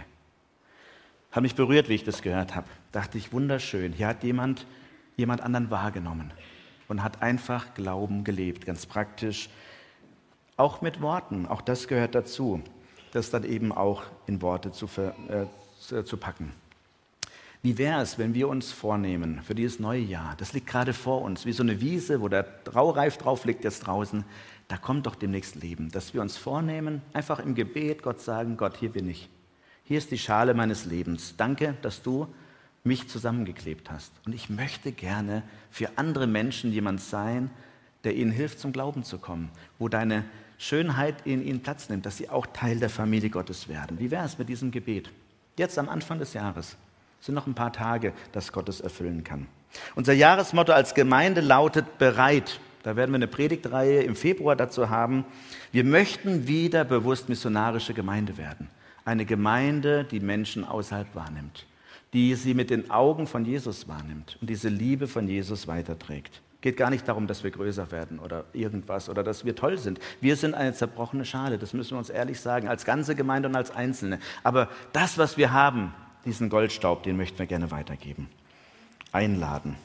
Hat 1.32 1.44
mich 1.44 1.56
berührt, 1.56 1.90
wie 1.90 1.96
ich 1.96 2.04
das 2.04 2.22
gehört 2.22 2.56
habe. 2.56 2.68
Dachte 2.92 3.18
ich, 3.18 3.34
wunderschön. 3.34 3.94
Hier 3.94 4.08
hat 4.08 4.24
jemand 4.24 4.66
jemand 5.18 5.42
anderen 5.42 5.70
wahrgenommen 5.70 6.32
und 6.88 7.04
hat 7.04 7.22
einfach 7.22 7.74
Glauben 7.74 8.24
gelebt, 8.24 8.66
ganz 8.66 8.86
praktisch. 8.86 9.50
Auch 10.56 10.82
mit 10.82 11.02
Worten, 11.02 11.46
auch 11.46 11.62
das 11.62 11.88
gehört 11.88 12.16
dazu, 12.16 12.62
das 13.12 13.30
dann 13.30 13.44
eben 13.44 13.72
auch 13.72 14.04
in 14.28 14.42
Worte 14.42 14.72
zu, 14.72 14.88
äh, 14.88 16.04
zu 16.04 16.18
packen. 16.18 16.54
Wie 17.64 17.78
wäre 17.78 18.02
es, 18.02 18.18
wenn 18.18 18.34
wir 18.34 18.48
uns 18.48 18.72
vornehmen 18.72 19.42
für 19.44 19.56
dieses 19.56 19.80
neue 19.80 20.02
Jahr, 20.02 20.36
das 20.38 20.54
liegt 20.54 20.68
gerade 20.68 20.94
vor 20.94 21.22
uns, 21.24 21.46
wie 21.46 21.52
so 21.52 21.64
eine 21.64 21.82
Wiese, 21.82 22.22
wo 22.22 22.28
der 22.28 22.64
Traureif 22.64 23.18
drauf 23.18 23.46
liegt 23.46 23.64
jetzt 23.64 23.88
draußen, 23.88 24.24
da 24.68 24.78
kommt 24.78 25.08
doch 25.08 25.16
demnächst 25.16 25.56
Leben, 25.56 25.92
dass 25.92 26.14
wir 26.14 26.22
uns 26.22 26.38
vornehmen, 26.38 27.02
einfach 27.14 27.40
im 27.40 27.56
Gebet 27.56 28.04
Gott 28.04 28.22
sagen, 28.22 28.58
Gott, 28.58 28.78
hier 28.78 28.92
bin 28.92 29.10
ich. 29.10 29.30
Hier 29.88 29.98
ist 29.98 30.12
die 30.12 30.18
Schale 30.18 30.54
meines 30.54 30.86
Lebens. 30.86 31.36
Danke, 31.38 31.76
dass 31.82 32.02
du 32.02 32.28
mich 32.84 33.08
zusammengeklebt 33.08 33.90
hast. 33.90 34.12
Und 34.26 34.34
ich 34.34 34.50
möchte 34.50 34.92
gerne 34.92 35.44
für 35.72 35.90
andere 35.96 36.28
Menschen 36.28 36.72
jemand 36.72 37.02
sein, 37.02 37.50
der 38.04 38.16
ihnen 38.16 38.32
hilft, 38.32 38.60
zum 38.60 38.74
Glauben 38.74 39.04
zu 39.04 39.18
kommen, 39.18 39.50
wo 39.80 39.88
deine 39.88 40.26
Schönheit 40.58 41.26
in 41.26 41.46
ihnen 41.46 41.62
Platz 41.62 41.90
nimmt, 41.90 42.06
dass 42.06 42.18
sie 42.18 42.30
auch 42.30 42.48
Teil 42.48 42.80
der 42.80 42.90
Familie 42.90 43.30
Gottes 43.30 43.68
werden. 43.68 44.00
Wie 44.00 44.12
wäre 44.12 44.26
es 44.26 44.38
mit 44.38 44.50
diesem 44.50 44.72
Gebet? 44.72 45.10
Jetzt 45.58 45.80
am 45.80 45.90
Anfang 45.90 46.20
des 46.20 46.34
Jahres 46.34 46.78
es 47.20 47.26
sind 47.26 47.36
noch 47.36 47.48
ein 47.48 47.56
paar 47.56 47.74
Tage, 47.74 48.14
dass 48.32 48.52
Gott 48.52 48.70
es 48.70 48.80
erfüllen 48.80 49.24
kann. 49.24 49.48
Unser 49.96 50.14
Jahresmotto 50.14 50.72
als 50.72 50.94
Gemeinde 50.94 51.42
lautet 51.42 51.98
bereit. 51.98 52.60
Da 52.84 52.96
werden 52.96 53.12
wir 53.12 53.16
eine 53.16 53.28
Predigtreihe 53.28 54.02
im 54.02 54.16
Februar 54.16 54.56
dazu 54.56 54.90
haben. 54.90 55.26
Wir 55.72 55.84
möchten 55.84 56.48
wieder 56.48 56.86
bewusst 56.86 57.28
missionarische 57.28 57.94
Gemeinde 57.94 58.38
werden. 58.38 58.70
Eine 59.08 59.26
Gemeinde, 59.26 60.04
die 60.04 60.20
Menschen 60.20 60.64
außerhalb 60.64 61.16
wahrnimmt 61.16 61.66
die 62.14 62.36
sie 62.36 62.54
mit 62.54 62.70
den 62.70 62.90
Augen 62.90 63.28
von 63.28 63.46
Jesus 63.46 63.88
wahrnimmt 63.88 64.38
und 64.42 64.50
diese 64.50 64.70
Liebe 64.70 65.08
von 65.08 65.28
Jesus 65.28 65.68
weiterträgt. 65.68 66.42
Geht 66.62 66.78
gar 66.78 66.90
nicht 66.90 67.08
darum, 67.08 67.28
dass 67.28 67.44
wir 67.44 67.52
größer 67.52 67.92
werden 67.92 68.20
oder 68.20 68.46
irgendwas 68.54 69.10
oder 69.10 69.24
dass 69.24 69.46
wir 69.46 69.56
toll 69.56 69.78
sind. 69.78 70.00
Wir 70.22 70.36
sind 70.36 70.56
eine 70.56 70.74
zerbrochene 70.74 71.26
Schale, 71.26 71.58
das 71.58 71.74
müssen 71.74 71.92
wir 71.92 72.00
uns 72.00 72.10
ehrlich 72.10 72.40
sagen, 72.40 72.68
als 72.68 72.86
ganze 72.86 73.14
Gemeinde 73.16 73.48
und 73.50 73.56
als 73.56 73.72
Einzelne. 73.72 74.20
Aber 74.44 74.70
das, 74.94 75.18
was 75.18 75.38
wir 75.38 75.52
haben, 75.52 75.94
diesen 76.26 76.50
Goldstaub, 76.50 77.04
den 77.04 77.18
möchten 77.18 77.38
wir 77.38 77.46
gerne 77.46 77.72
weitergeben. 77.72 78.30
Einladen. 79.12 79.76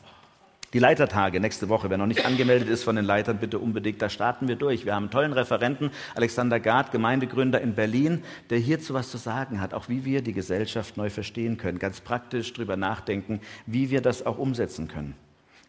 Die 0.73 0.79
Leitertage 0.79 1.39
nächste 1.39 1.69
Woche. 1.69 1.91
Wer 1.91 1.99
noch 1.99 2.07
nicht 2.07 2.25
angemeldet 2.25 2.71
ist 2.71 2.83
von 2.83 2.97
den 2.97 3.05
Leitern, 3.05 3.37
bitte 3.37 3.59
unbedingt. 3.59 4.01
Da 4.01 4.09
starten 4.09 4.49
wir 4.49 4.57
durch. 4.57 4.87
Wir 4.87 4.95
haben 4.95 5.05
einen 5.05 5.11
tollen 5.11 5.35
Referenten, 5.35 5.91
Alexander 6.15 6.61
Gard, 6.61 6.93
Gemeindegründer 6.93 7.61
in 7.61 7.75
Berlin, 7.75 8.23
der 8.49 8.59
hierzu 8.59 8.95
was 8.95 9.11
zu 9.11 9.19
sagen 9.19 9.61
hat, 9.61 9.75
auch 9.75 9.91
wie 9.91 10.07
wir 10.07 10.23
die 10.23 10.33
Gesellschaft 10.33 10.97
neu 10.97 11.11
verstehen 11.11 11.59
können. 11.59 11.79
Ganz 11.79 12.01
praktisch 12.01 12.55
darüber 12.55 12.79
nachdenken, 12.79 13.41
wie 13.67 13.91
wir 13.91 14.01
das 14.01 14.25
auch 14.25 14.39
umsetzen 14.39 14.89
können. 14.89 15.15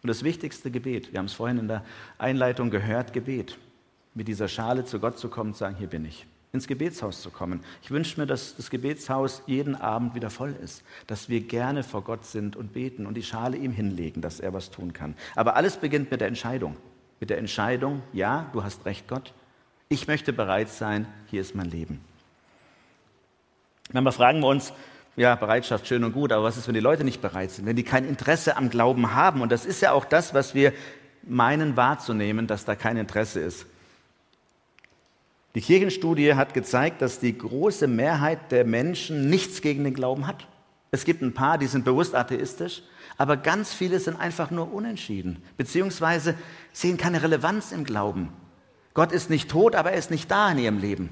Und 0.03 0.07
das 0.07 0.23
wichtigste 0.23 0.71
Gebet, 0.71 1.11
wir 1.11 1.19
haben 1.19 1.25
es 1.25 1.33
vorhin 1.33 1.57
in 1.57 1.67
der 1.67 1.83
Einleitung 2.17 2.69
gehört, 2.69 3.11
Gebet. 3.11 3.57
Mit 4.13 4.29
dieser 4.29 4.47
Schale 4.47 4.85
zu 4.85 4.99
Gott 4.99 5.19
zu 5.19 5.27
kommen 5.27 5.49
und 5.49 5.57
sagen, 5.57 5.75
hier 5.75 5.87
bin 5.87 6.05
ich 6.05 6.25
ins 6.53 6.67
Gebetshaus 6.67 7.23
zu 7.23 7.31
kommen. 7.31 7.61
Ich 7.81 7.89
wünsche 7.89 8.19
mir, 8.21 8.27
dass 8.27 8.55
das 8.55 8.69
Gebetshaus 8.69 9.41
jeden 9.47 9.73
Abend 9.75 10.13
wieder 10.13 10.29
voll 10.29 10.55
ist, 10.63 10.83
dass 11.07 11.27
wir 11.27 11.41
gerne 11.41 11.81
vor 11.81 12.03
Gott 12.03 12.25
sind 12.25 12.55
und 12.55 12.73
beten 12.73 13.07
und 13.07 13.15
die 13.15 13.23
Schale 13.23 13.57
ihm 13.57 13.71
hinlegen, 13.71 14.21
dass 14.21 14.39
er 14.39 14.53
was 14.53 14.69
tun 14.69 14.93
kann. 14.93 15.15
Aber 15.35 15.55
alles 15.55 15.77
beginnt 15.77 16.11
mit 16.11 16.21
der 16.21 16.27
Entscheidung. 16.27 16.77
Mit 17.19 17.31
der 17.31 17.39
Entscheidung, 17.39 18.03
ja, 18.13 18.51
du 18.53 18.63
hast 18.63 18.85
recht, 18.85 19.07
Gott. 19.07 19.33
Ich 19.89 20.07
möchte 20.07 20.31
bereit 20.31 20.69
sein, 20.69 21.07
hier 21.25 21.41
ist 21.41 21.55
mein 21.55 21.71
Leben. 21.71 22.01
Manchmal 23.91 24.13
fragen 24.13 24.39
wir 24.41 24.47
uns, 24.47 24.73
ja, 25.15 25.33
Bereitschaft 25.33 25.87
schön 25.87 26.03
und 26.03 26.13
gut, 26.13 26.31
aber 26.31 26.43
was 26.43 26.57
ist, 26.57 26.67
wenn 26.67 26.75
die 26.75 26.81
Leute 26.81 27.03
nicht 27.03 27.19
bereit 27.19 27.49
sind, 27.49 27.65
wenn 27.65 27.75
die 27.75 27.83
kein 27.83 28.07
Interesse 28.07 28.57
am 28.57 28.69
Glauben 28.69 29.15
haben? 29.15 29.41
Und 29.41 29.51
das 29.51 29.65
ist 29.65 29.81
ja 29.81 29.91
auch 29.91 30.05
das, 30.05 30.35
was 30.35 30.53
wir 30.53 30.71
meinen 31.23 31.75
wahrzunehmen, 31.77 32.45
dass 32.45 32.63
da 32.63 32.75
kein 32.75 32.97
Interesse 32.97 33.39
ist. 33.39 33.65
Die 35.55 35.61
Kirchenstudie 35.61 36.33
hat 36.33 36.53
gezeigt, 36.53 37.01
dass 37.01 37.19
die 37.19 37.37
große 37.37 37.87
Mehrheit 37.87 38.51
der 38.51 38.65
Menschen 38.65 39.29
nichts 39.29 39.61
gegen 39.61 39.83
den 39.83 39.93
Glauben 39.93 40.25
hat. 40.25 40.47
Es 40.89 41.05
gibt 41.05 41.21
ein 41.21 41.33
paar, 41.33 41.57
die 41.57 41.67
sind 41.67 41.85
bewusst 41.85 42.15
atheistisch, 42.15 42.81
aber 43.17 43.37
ganz 43.37 43.73
viele 43.73 43.99
sind 43.99 44.19
einfach 44.19 44.51
nur 44.51 44.73
unentschieden, 44.73 45.43
beziehungsweise 45.57 46.35
sehen 46.71 46.97
keine 46.97 47.21
Relevanz 47.21 47.71
im 47.71 47.83
Glauben. 47.83 48.29
Gott 48.93 49.11
ist 49.11 49.29
nicht 49.29 49.49
tot, 49.49 49.75
aber 49.75 49.91
er 49.91 49.97
ist 49.97 50.11
nicht 50.11 50.29
da 50.29 50.51
in 50.51 50.59
ihrem 50.59 50.79
Leben. 50.79 51.09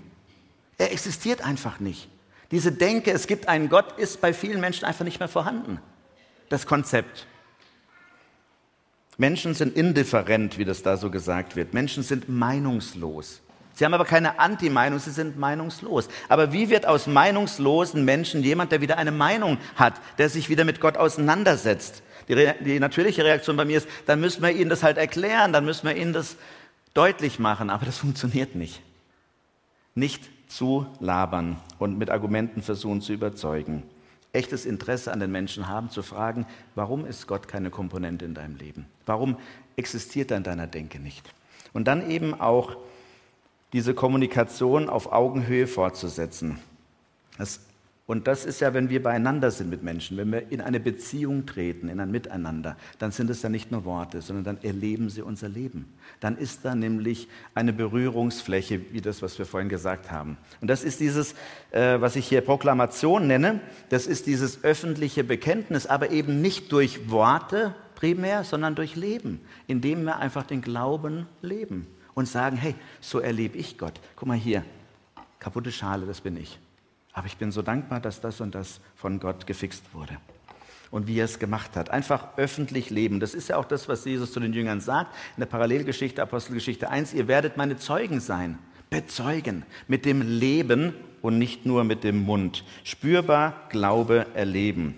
Er 0.77 0.91
existiert 0.91 1.43
einfach 1.43 1.79
nicht. 1.79 2.09
Diese 2.49 2.71
Denke, 2.71 3.11
es 3.11 3.27
gibt 3.27 3.47
einen 3.47 3.69
Gott, 3.69 3.97
ist 3.97 4.21
bei 4.21 4.33
vielen 4.33 4.59
Menschen 4.59 4.85
einfach 4.85 5.05
nicht 5.05 5.19
mehr 5.19 5.29
vorhanden. 5.29 5.79
Das 6.49 6.65
Konzept. 6.65 7.27
Menschen 9.17 9.53
sind 9.53 9.75
indifferent, 9.75 10.57
wie 10.57 10.65
das 10.65 10.83
da 10.83 10.97
so 10.97 11.11
gesagt 11.11 11.55
wird. 11.55 11.73
Menschen 11.73 12.03
sind 12.03 12.27
meinungslos. 12.27 13.41
Sie 13.73 13.85
haben 13.85 13.93
aber 13.93 14.05
keine 14.05 14.39
Anti-Meinung, 14.39 14.99
sie 14.99 15.11
sind 15.11 15.37
meinungslos. 15.37 16.09
Aber 16.29 16.51
wie 16.51 16.69
wird 16.69 16.85
aus 16.85 17.07
meinungslosen 17.07 18.03
Menschen 18.03 18.43
jemand, 18.43 18.71
der 18.71 18.81
wieder 18.81 18.97
eine 18.97 19.11
Meinung 19.11 19.57
hat, 19.75 19.93
der 20.17 20.29
sich 20.29 20.49
wieder 20.49 20.65
mit 20.65 20.81
Gott 20.81 20.97
auseinandersetzt? 20.97 22.03
Die, 22.27 22.51
die 22.63 22.79
natürliche 22.79 23.23
Reaktion 23.23 23.57
bei 23.57 23.65
mir 23.65 23.77
ist, 23.77 23.87
dann 24.05 24.19
müssen 24.19 24.43
wir 24.43 24.51
ihnen 24.51 24.69
das 24.69 24.83
halt 24.83 24.97
erklären, 24.97 25.53
dann 25.53 25.65
müssen 25.65 25.87
wir 25.87 25.95
ihnen 25.95 26.13
das 26.13 26.37
deutlich 26.93 27.39
machen, 27.39 27.69
aber 27.69 27.85
das 27.85 27.97
funktioniert 27.97 28.55
nicht. 28.55 28.81
Nicht 29.95 30.29
zu 30.47 30.85
labern 30.99 31.57
und 31.79 31.97
mit 31.97 32.09
Argumenten 32.09 32.61
versuchen 32.61 33.01
zu 33.01 33.13
überzeugen. 33.13 33.83
Echtes 34.33 34.65
Interesse 34.65 35.11
an 35.11 35.19
den 35.19 35.31
Menschen 35.31 35.67
haben, 35.67 35.89
zu 35.89 36.03
fragen, 36.03 36.45
warum 36.75 37.05
ist 37.05 37.27
Gott 37.27 37.47
keine 37.47 37.69
Komponente 37.69 38.23
in 38.25 38.33
deinem 38.33 38.55
Leben? 38.55 38.85
Warum 39.05 39.37
existiert 39.75 40.31
er 40.31 40.37
in 40.37 40.43
deiner 40.43 40.67
Denke 40.67 40.99
nicht? 40.99 41.33
Und 41.73 41.85
dann 41.87 42.09
eben 42.09 42.39
auch 42.39 42.77
diese 43.73 43.93
Kommunikation 43.93 44.89
auf 44.89 45.11
Augenhöhe 45.11 45.67
fortzusetzen. 45.67 46.59
Das, 47.37 47.61
und 48.11 48.27
das 48.27 48.45
ist 48.45 48.59
ja, 48.59 48.73
wenn 48.73 48.89
wir 48.89 49.01
beieinander 49.01 49.51
sind 49.51 49.69
mit 49.69 49.83
Menschen, 49.83 50.17
wenn 50.17 50.33
wir 50.33 50.51
in 50.51 50.59
eine 50.59 50.81
Beziehung 50.81 51.45
treten, 51.45 51.87
in 51.87 52.01
ein 52.01 52.11
Miteinander, 52.11 52.75
dann 52.99 53.11
sind 53.11 53.29
es 53.29 53.41
ja 53.41 53.47
nicht 53.47 53.71
nur 53.71 53.85
Worte, 53.85 54.21
sondern 54.21 54.43
dann 54.43 54.63
erleben 54.63 55.09
sie 55.09 55.21
unser 55.21 55.47
Leben. 55.47 55.93
Dann 56.19 56.37
ist 56.37 56.65
da 56.65 56.75
nämlich 56.75 57.29
eine 57.55 57.71
Berührungsfläche, 57.71 58.81
wie 58.91 58.99
das, 58.99 59.21
was 59.21 59.39
wir 59.39 59.45
vorhin 59.45 59.69
gesagt 59.69 60.11
haben. 60.11 60.37
Und 60.59 60.67
das 60.67 60.83
ist 60.83 60.99
dieses, 60.99 61.35
äh, 61.71 62.01
was 62.01 62.17
ich 62.17 62.27
hier 62.27 62.41
Proklamation 62.41 63.27
nenne, 63.27 63.61
das 63.87 64.07
ist 64.07 64.27
dieses 64.27 64.61
öffentliche 64.65 65.23
Bekenntnis, 65.23 65.87
aber 65.87 66.11
eben 66.11 66.41
nicht 66.41 66.71
durch 66.73 67.09
Worte, 67.09 67.73
primär, 67.95 68.43
sondern 68.43 68.75
durch 68.75 68.97
Leben, 68.97 69.39
indem 69.67 70.03
wir 70.03 70.17
einfach 70.17 70.43
den 70.43 70.61
Glauben 70.61 71.27
leben 71.41 71.87
und 72.13 72.27
sagen, 72.27 72.57
hey, 72.57 72.75
so 72.99 73.19
erlebe 73.19 73.57
ich 73.57 73.77
Gott. 73.77 73.99
Guck 74.15 74.27
mal 74.27 74.37
hier, 74.37 74.63
kaputte 75.39 75.71
Schale, 75.71 76.05
das 76.05 76.21
bin 76.21 76.37
ich. 76.37 76.59
Aber 77.13 77.27
ich 77.27 77.37
bin 77.37 77.51
so 77.51 77.61
dankbar, 77.61 77.99
dass 77.99 78.21
das 78.21 78.41
und 78.41 78.55
das 78.55 78.79
von 78.95 79.19
Gott 79.19 79.45
gefixt 79.45 79.83
wurde. 79.93 80.17
Und 80.91 81.07
wie 81.07 81.19
er 81.19 81.25
es 81.25 81.39
gemacht 81.39 81.75
hat. 81.75 81.89
Einfach 81.89 82.37
öffentlich 82.37 82.89
leben. 82.89 83.19
Das 83.19 83.33
ist 83.33 83.47
ja 83.47 83.57
auch 83.57 83.65
das, 83.65 83.87
was 83.87 84.03
Jesus 84.03 84.33
zu 84.33 84.39
den 84.39 84.53
Jüngern 84.53 84.81
sagt 84.81 85.15
in 85.37 85.41
der 85.41 85.47
Parallelgeschichte, 85.47 86.21
Apostelgeschichte 86.21 86.89
1. 86.89 87.13
Ihr 87.13 87.27
werdet 87.27 87.55
meine 87.55 87.77
Zeugen 87.77 88.19
sein. 88.19 88.59
Bezeugen. 88.89 89.65
Mit 89.87 90.03
dem 90.03 90.21
Leben 90.21 90.93
und 91.21 91.37
nicht 91.37 91.65
nur 91.65 91.85
mit 91.85 92.03
dem 92.03 92.17
Mund. 92.17 92.65
Spürbar 92.83 93.67
Glaube 93.69 94.25
erleben. 94.33 94.95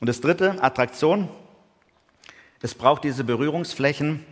Und 0.00 0.08
das 0.08 0.20
dritte, 0.20 0.62
Attraktion. 0.62 1.28
Es 2.62 2.74
braucht 2.74 3.04
diese 3.04 3.24
Berührungsflächen, 3.24 4.24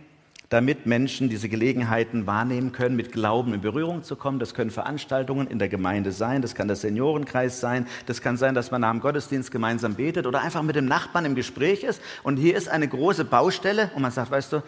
damit 0.49 0.85
Menschen 0.85 1.29
diese 1.29 1.49
Gelegenheiten 1.49 2.27
wahrnehmen 2.27 2.71
können, 2.71 2.95
mit 2.95 3.11
Glauben 3.11 3.53
in 3.53 3.61
Berührung 3.61 4.03
zu 4.03 4.15
kommen. 4.15 4.39
Das 4.39 4.53
können 4.53 4.71
Veranstaltungen 4.71 5.47
in 5.47 5.59
der 5.59 5.69
Gemeinde 5.69 6.11
sein, 6.11 6.41
das 6.41 6.55
kann 6.55 6.67
der 6.67 6.77
Seniorenkreis 6.77 7.59
sein, 7.59 7.87
das 8.05 8.21
kann 8.21 8.37
sein, 8.37 8.55
dass 8.55 8.71
man 8.71 8.81
nach 8.81 8.91
dem 8.91 8.99
Gottesdienst 8.99 9.51
gemeinsam 9.51 9.95
betet 9.95 10.27
oder 10.27 10.41
einfach 10.41 10.63
mit 10.63 10.75
dem 10.75 10.85
Nachbarn 10.85 11.25
im 11.25 11.35
Gespräch 11.35 11.83
ist. 11.83 12.01
Und 12.23 12.37
hier 12.37 12.55
ist 12.55 12.69
eine 12.69 12.87
große 12.87 13.25
Baustelle 13.25 13.91
und 13.95 14.01
man 14.01 14.11
sagt, 14.11 14.31
weißt 14.31 14.53
du, 14.53 14.63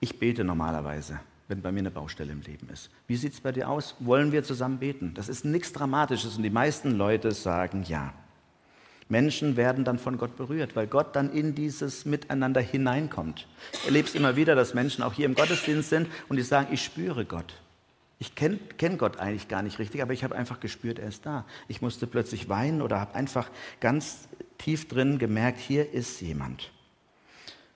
ich 0.00 0.18
bete 0.18 0.44
normalerweise 0.44 1.20
wenn 1.50 1.60
bei 1.62 1.72
mir 1.72 1.80
eine 1.80 1.90
Baustelle 1.90 2.30
im 2.30 2.42
Leben 2.42 2.68
ist. 2.72 2.90
Wie 3.08 3.16
sieht 3.16 3.32
es 3.32 3.40
bei 3.40 3.50
dir 3.50 3.68
aus? 3.68 3.96
Wollen 3.98 4.30
wir 4.30 4.44
zusammen 4.44 4.78
beten? 4.78 5.14
Das 5.14 5.28
ist 5.28 5.44
nichts 5.44 5.72
Dramatisches 5.72 6.36
und 6.36 6.44
die 6.44 6.50
meisten 6.50 6.92
Leute 6.92 7.32
sagen 7.32 7.82
ja. 7.88 8.14
Menschen 9.10 9.56
werden 9.56 9.84
dann 9.84 9.98
von 9.98 10.16
Gott 10.18 10.36
berührt, 10.36 10.76
weil 10.76 10.86
Gott 10.86 11.16
dann 11.16 11.32
in 11.32 11.54
dieses 11.54 12.04
Miteinander 12.04 12.60
hineinkommt. 12.60 13.46
Ich 13.72 13.86
erlebe 13.86 14.08
es 14.08 14.14
immer 14.14 14.36
wieder, 14.36 14.54
dass 14.54 14.72
Menschen 14.72 15.02
auch 15.02 15.12
hier 15.12 15.26
im 15.26 15.34
Gottesdienst 15.34 15.90
sind 15.90 16.08
und 16.28 16.36
die 16.36 16.42
sagen, 16.42 16.68
ich 16.70 16.82
spüre 16.82 17.24
Gott. 17.24 17.52
Ich 18.20 18.34
kenne 18.34 18.58
kenn 18.78 18.98
Gott 18.98 19.18
eigentlich 19.18 19.48
gar 19.48 19.62
nicht 19.62 19.78
richtig, 19.78 20.02
aber 20.02 20.12
ich 20.12 20.22
habe 20.22 20.36
einfach 20.36 20.60
gespürt, 20.60 20.98
er 20.98 21.08
ist 21.08 21.26
da. 21.26 21.44
Ich 21.68 21.82
musste 21.82 22.06
plötzlich 22.06 22.48
weinen 22.48 22.82
oder 22.82 23.00
habe 23.00 23.14
einfach 23.14 23.50
ganz 23.80 24.28
tief 24.58 24.86
drin 24.86 25.18
gemerkt, 25.18 25.58
hier 25.58 25.92
ist 25.92 26.20
jemand. 26.20 26.70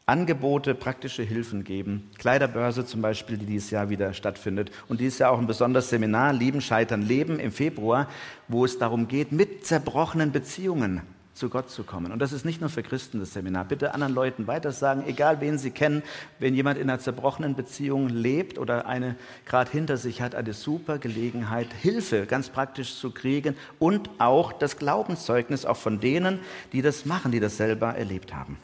Angebote, 0.06 0.74
praktische 0.74 1.22
Hilfen 1.22 1.64
geben. 1.64 2.10
Kleiderbörse 2.18 2.84
zum 2.84 3.00
Beispiel, 3.00 3.38
die 3.38 3.46
dieses 3.46 3.70
Jahr 3.70 3.88
wieder 3.88 4.12
stattfindet. 4.12 4.70
Und 4.86 5.00
dieses 5.00 5.18
Jahr 5.18 5.30
auch 5.30 5.38
ein 5.38 5.46
besonderes 5.46 5.88
Seminar, 5.88 6.34
Lieben, 6.34 6.60
Scheitern, 6.60 7.00
Leben 7.00 7.40
im 7.40 7.50
Februar, 7.50 8.06
wo 8.46 8.66
es 8.66 8.78
darum 8.78 9.08
geht, 9.08 9.32
mit 9.32 9.66
zerbrochenen 9.66 10.30
Beziehungen 10.30 11.00
zu 11.34 11.48
Gott 11.48 11.68
zu 11.68 11.82
kommen. 11.82 12.12
Und 12.12 12.20
das 12.20 12.32
ist 12.32 12.44
nicht 12.44 12.60
nur 12.60 12.70
für 12.70 12.82
Christen 12.82 13.18
das 13.18 13.32
Seminar. 13.32 13.64
Bitte 13.64 13.92
anderen 13.92 14.14
Leuten 14.14 14.46
weiter 14.46 14.70
sagen, 14.72 15.04
egal 15.06 15.40
wen 15.40 15.58
sie 15.58 15.72
kennen, 15.72 16.02
wenn 16.38 16.54
jemand 16.54 16.78
in 16.78 16.88
einer 16.88 17.00
zerbrochenen 17.00 17.56
Beziehung 17.56 18.08
lebt 18.08 18.58
oder 18.58 18.86
eine 18.86 19.16
gerade 19.44 19.70
hinter 19.70 19.96
sich 19.96 20.22
hat, 20.22 20.34
eine 20.34 20.52
super 20.52 20.98
Gelegenheit, 20.98 21.72
Hilfe 21.72 22.26
ganz 22.26 22.48
praktisch 22.48 22.96
zu 22.96 23.10
kriegen 23.10 23.56
und 23.80 24.08
auch 24.18 24.52
das 24.52 24.78
Glaubenszeugnis 24.78 25.66
auch 25.66 25.76
von 25.76 26.00
denen, 26.00 26.38
die 26.72 26.82
das 26.82 27.04
machen, 27.04 27.32
die 27.32 27.40
das 27.40 27.56
selber 27.56 27.94
erlebt 27.94 28.32
haben. 28.32 28.56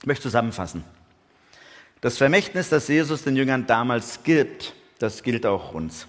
Ich 0.00 0.06
möchte 0.06 0.22
zusammenfassen. 0.22 0.84
Das 2.00 2.16
Vermächtnis, 2.16 2.68
das 2.68 2.86
Jesus 2.86 3.24
den 3.24 3.34
Jüngern 3.34 3.66
damals 3.66 4.22
gibt, 4.22 4.74
das 5.00 5.24
gilt 5.24 5.44
auch 5.44 5.74
uns. 5.74 6.06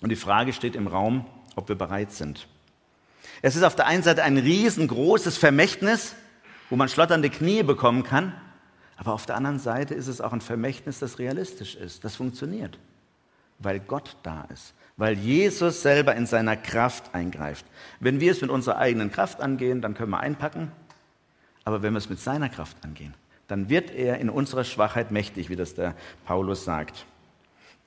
Und 0.00 0.08
die 0.08 0.16
Frage 0.16 0.54
steht 0.54 0.74
im 0.74 0.86
Raum, 0.86 1.26
ob 1.54 1.68
wir 1.68 1.76
bereit 1.76 2.12
sind. 2.12 2.48
Es 3.42 3.56
ist 3.56 3.62
auf 3.62 3.76
der 3.76 3.86
einen 3.86 4.02
Seite 4.02 4.22
ein 4.22 4.38
riesengroßes 4.38 5.36
Vermächtnis, 5.38 6.14
wo 6.70 6.76
man 6.76 6.88
schlotternde 6.88 7.30
Knie 7.30 7.62
bekommen 7.62 8.02
kann, 8.02 8.32
aber 8.96 9.12
auf 9.12 9.26
der 9.26 9.36
anderen 9.36 9.58
Seite 9.58 9.94
ist 9.94 10.08
es 10.08 10.20
auch 10.20 10.32
ein 10.32 10.40
Vermächtnis, 10.40 10.98
das 10.98 11.18
realistisch 11.18 11.74
ist, 11.74 12.04
das 12.04 12.16
funktioniert, 12.16 12.78
weil 13.58 13.78
Gott 13.80 14.16
da 14.22 14.46
ist, 14.52 14.74
weil 14.96 15.14
Jesus 15.14 15.82
selber 15.82 16.14
in 16.14 16.26
seiner 16.26 16.56
Kraft 16.56 17.14
eingreift. 17.14 17.66
Wenn 18.00 18.20
wir 18.20 18.32
es 18.32 18.40
mit 18.40 18.50
unserer 18.50 18.78
eigenen 18.78 19.12
Kraft 19.12 19.40
angehen, 19.40 19.82
dann 19.82 19.94
können 19.94 20.10
wir 20.10 20.20
einpacken, 20.20 20.72
aber 21.64 21.82
wenn 21.82 21.92
wir 21.92 21.98
es 21.98 22.08
mit 22.08 22.20
seiner 22.20 22.48
Kraft 22.48 22.78
angehen, 22.84 23.14
dann 23.48 23.68
wird 23.68 23.90
er 23.90 24.18
in 24.18 24.30
unserer 24.30 24.64
Schwachheit 24.64 25.10
mächtig, 25.10 25.50
wie 25.50 25.56
das 25.56 25.74
der 25.74 25.94
Paulus 26.24 26.64
sagt. 26.64 27.06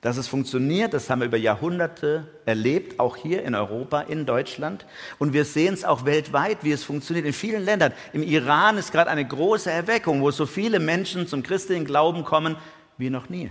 Dass 0.00 0.16
es 0.16 0.28
funktioniert, 0.28 0.94
das 0.94 1.10
haben 1.10 1.20
wir 1.20 1.26
über 1.26 1.36
Jahrhunderte 1.36 2.26
erlebt, 2.46 2.98
auch 2.98 3.16
hier 3.16 3.44
in 3.44 3.54
Europa, 3.54 4.00
in 4.00 4.24
Deutschland. 4.24 4.86
Und 5.18 5.34
wir 5.34 5.44
sehen 5.44 5.74
es 5.74 5.84
auch 5.84 6.06
weltweit, 6.06 6.64
wie 6.64 6.72
es 6.72 6.84
funktioniert 6.84 7.26
in 7.26 7.34
vielen 7.34 7.64
Ländern. 7.64 7.92
Im 8.14 8.22
Iran 8.22 8.78
ist 8.78 8.92
gerade 8.92 9.10
eine 9.10 9.26
große 9.26 9.70
Erweckung, 9.70 10.22
wo 10.22 10.30
so 10.30 10.46
viele 10.46 10.80
Menschen 10.80 11.26
zum 11.26 11.42
christlichen 11.42 11.84
Glauben 11.84 12.24
kommen 12.24 12.56
wie 12.96 13.10
noch 13.10 13.28
nie. 13.28 13.50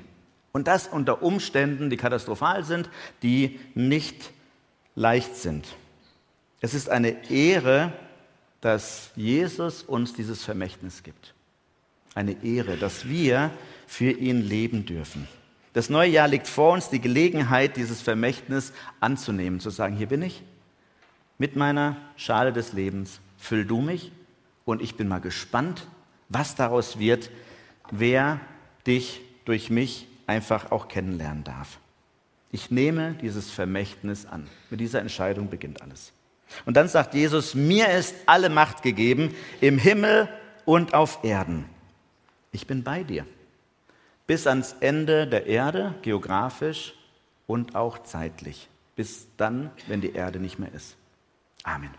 Und 0.52 0.68
das 0.68 0.88
unter 0.88 1.22
Umständen, 1.22 1.92
die 1.92 1.98
katastrophal 1.98 2.64
sind, 2.64 2.90
die 3.22 3.60
nicht 3.76 4.32
leicht 4.96 5.36
sind. 5.36 5.68
Es 6.62 6.74
ist 6.74 6.90
eine 6.90 7.30
Ehre, 7.30 7.94
dass 8.60 9.12
Jesus 9.16 9.84
uns 9.84 10.14
dieses 10.14 10.44
Vermächtnis 10.44 11.04
gibt. 11.04 11.36
Eine 12.16 12.44
Ehre, 12.44 12.76
dass 12.76 13.08
wir 13.08 13.52
für 13.86 14.12
ihn 14.12 14.42
leben 14.42 14.86
dürfen. 14.86 15.28
Das 15.80 15.90
neue 15.90 16.10
Jahr 16.10 16.28
liegt 16.28 16.50
vor 16.50 16.74
uns, 16.74 16.90
die 16.90 17.00
Gelegenheit, 17.00 17.78
dieses 17.78 18.02
Vermächtnis 18.02 18.74
anzunehmen, 19.00 19.62
zu 19.62 19.70
sagen, 19.70 19.96
hier 19.96 20.08
bin 20.08 20.22
ich 20.22 20.44
mit 21.38 21.56
meiner 21.56 21.96
Schale 22.18 22.52
des 22.52 22.74
Lebens, 22.74 23.22
füll 23.38 23.64
du 23.64 23.80
mich 23.80 24.12
und 24.66 24.82
ich 24.82 24.98
bin 24.98 25.08
mal 25.08 25.22
gespannt, 25.22 25.88
was 26.28 26.56
daraus 26.56 27.00
wird, 27.00 27.32
wer 27.92 28.42
dich 28.86 29.22
durch 29.46 29.70
mich 29.70 30.10
einfach 30.28 30.70
auch 30.74 30.90
kennenlernen 30.90 31.46
darf. 31.46 31.80
Ich 32.52 32.72
nehme 32.72 33.14
dieses 33.22 33.50
Vermächtnis 33.50 34.26
an. 34.26 34.50
Mit 34.70 34.82
dieser 34.82 35.00
Entscheidung 35.00 35.50
beginnt 35.50 35.82
alles. 35.82 36.12
Und 36.66 36.76
dann 36.76 36.90
sagt 36.90 37.14
Jesus, 37.14 37.56
mir 37.56 37.88
ist 37.88 38.16
alle 38.26 38.50
Macht 38.50 38.82
gegeben 38.82 39.34
im 39.62 39.78
Himmel 39.78 40.28
und 40.66 40.94
auf 40.94 41.24
Erden. 41.24 41.64
Ich 42.52 42.68
bin 42.68 42.84
bei 42.84 43.04
dir. 43.04 43.26
Bis 44.30 44.46
ans 44.46 44.76
Ende 44.80 45.26
der 45.26 45.48
Erde, 45.48 45.96
geografisch 46.04 46.94
und 47.48 47.74
auch 47.74 48.04
zeitlich. 48.04 48.70
Bis 48.96 49.28
dann, 49.38 49.72
wenn 49.88 50.02
die 50.02 50.14
Erde 50.14 50.40
nicht 50.40 50.60
mehr 50.60 50.72
ist. 50.72 50.98
Amen. 51.64 51.90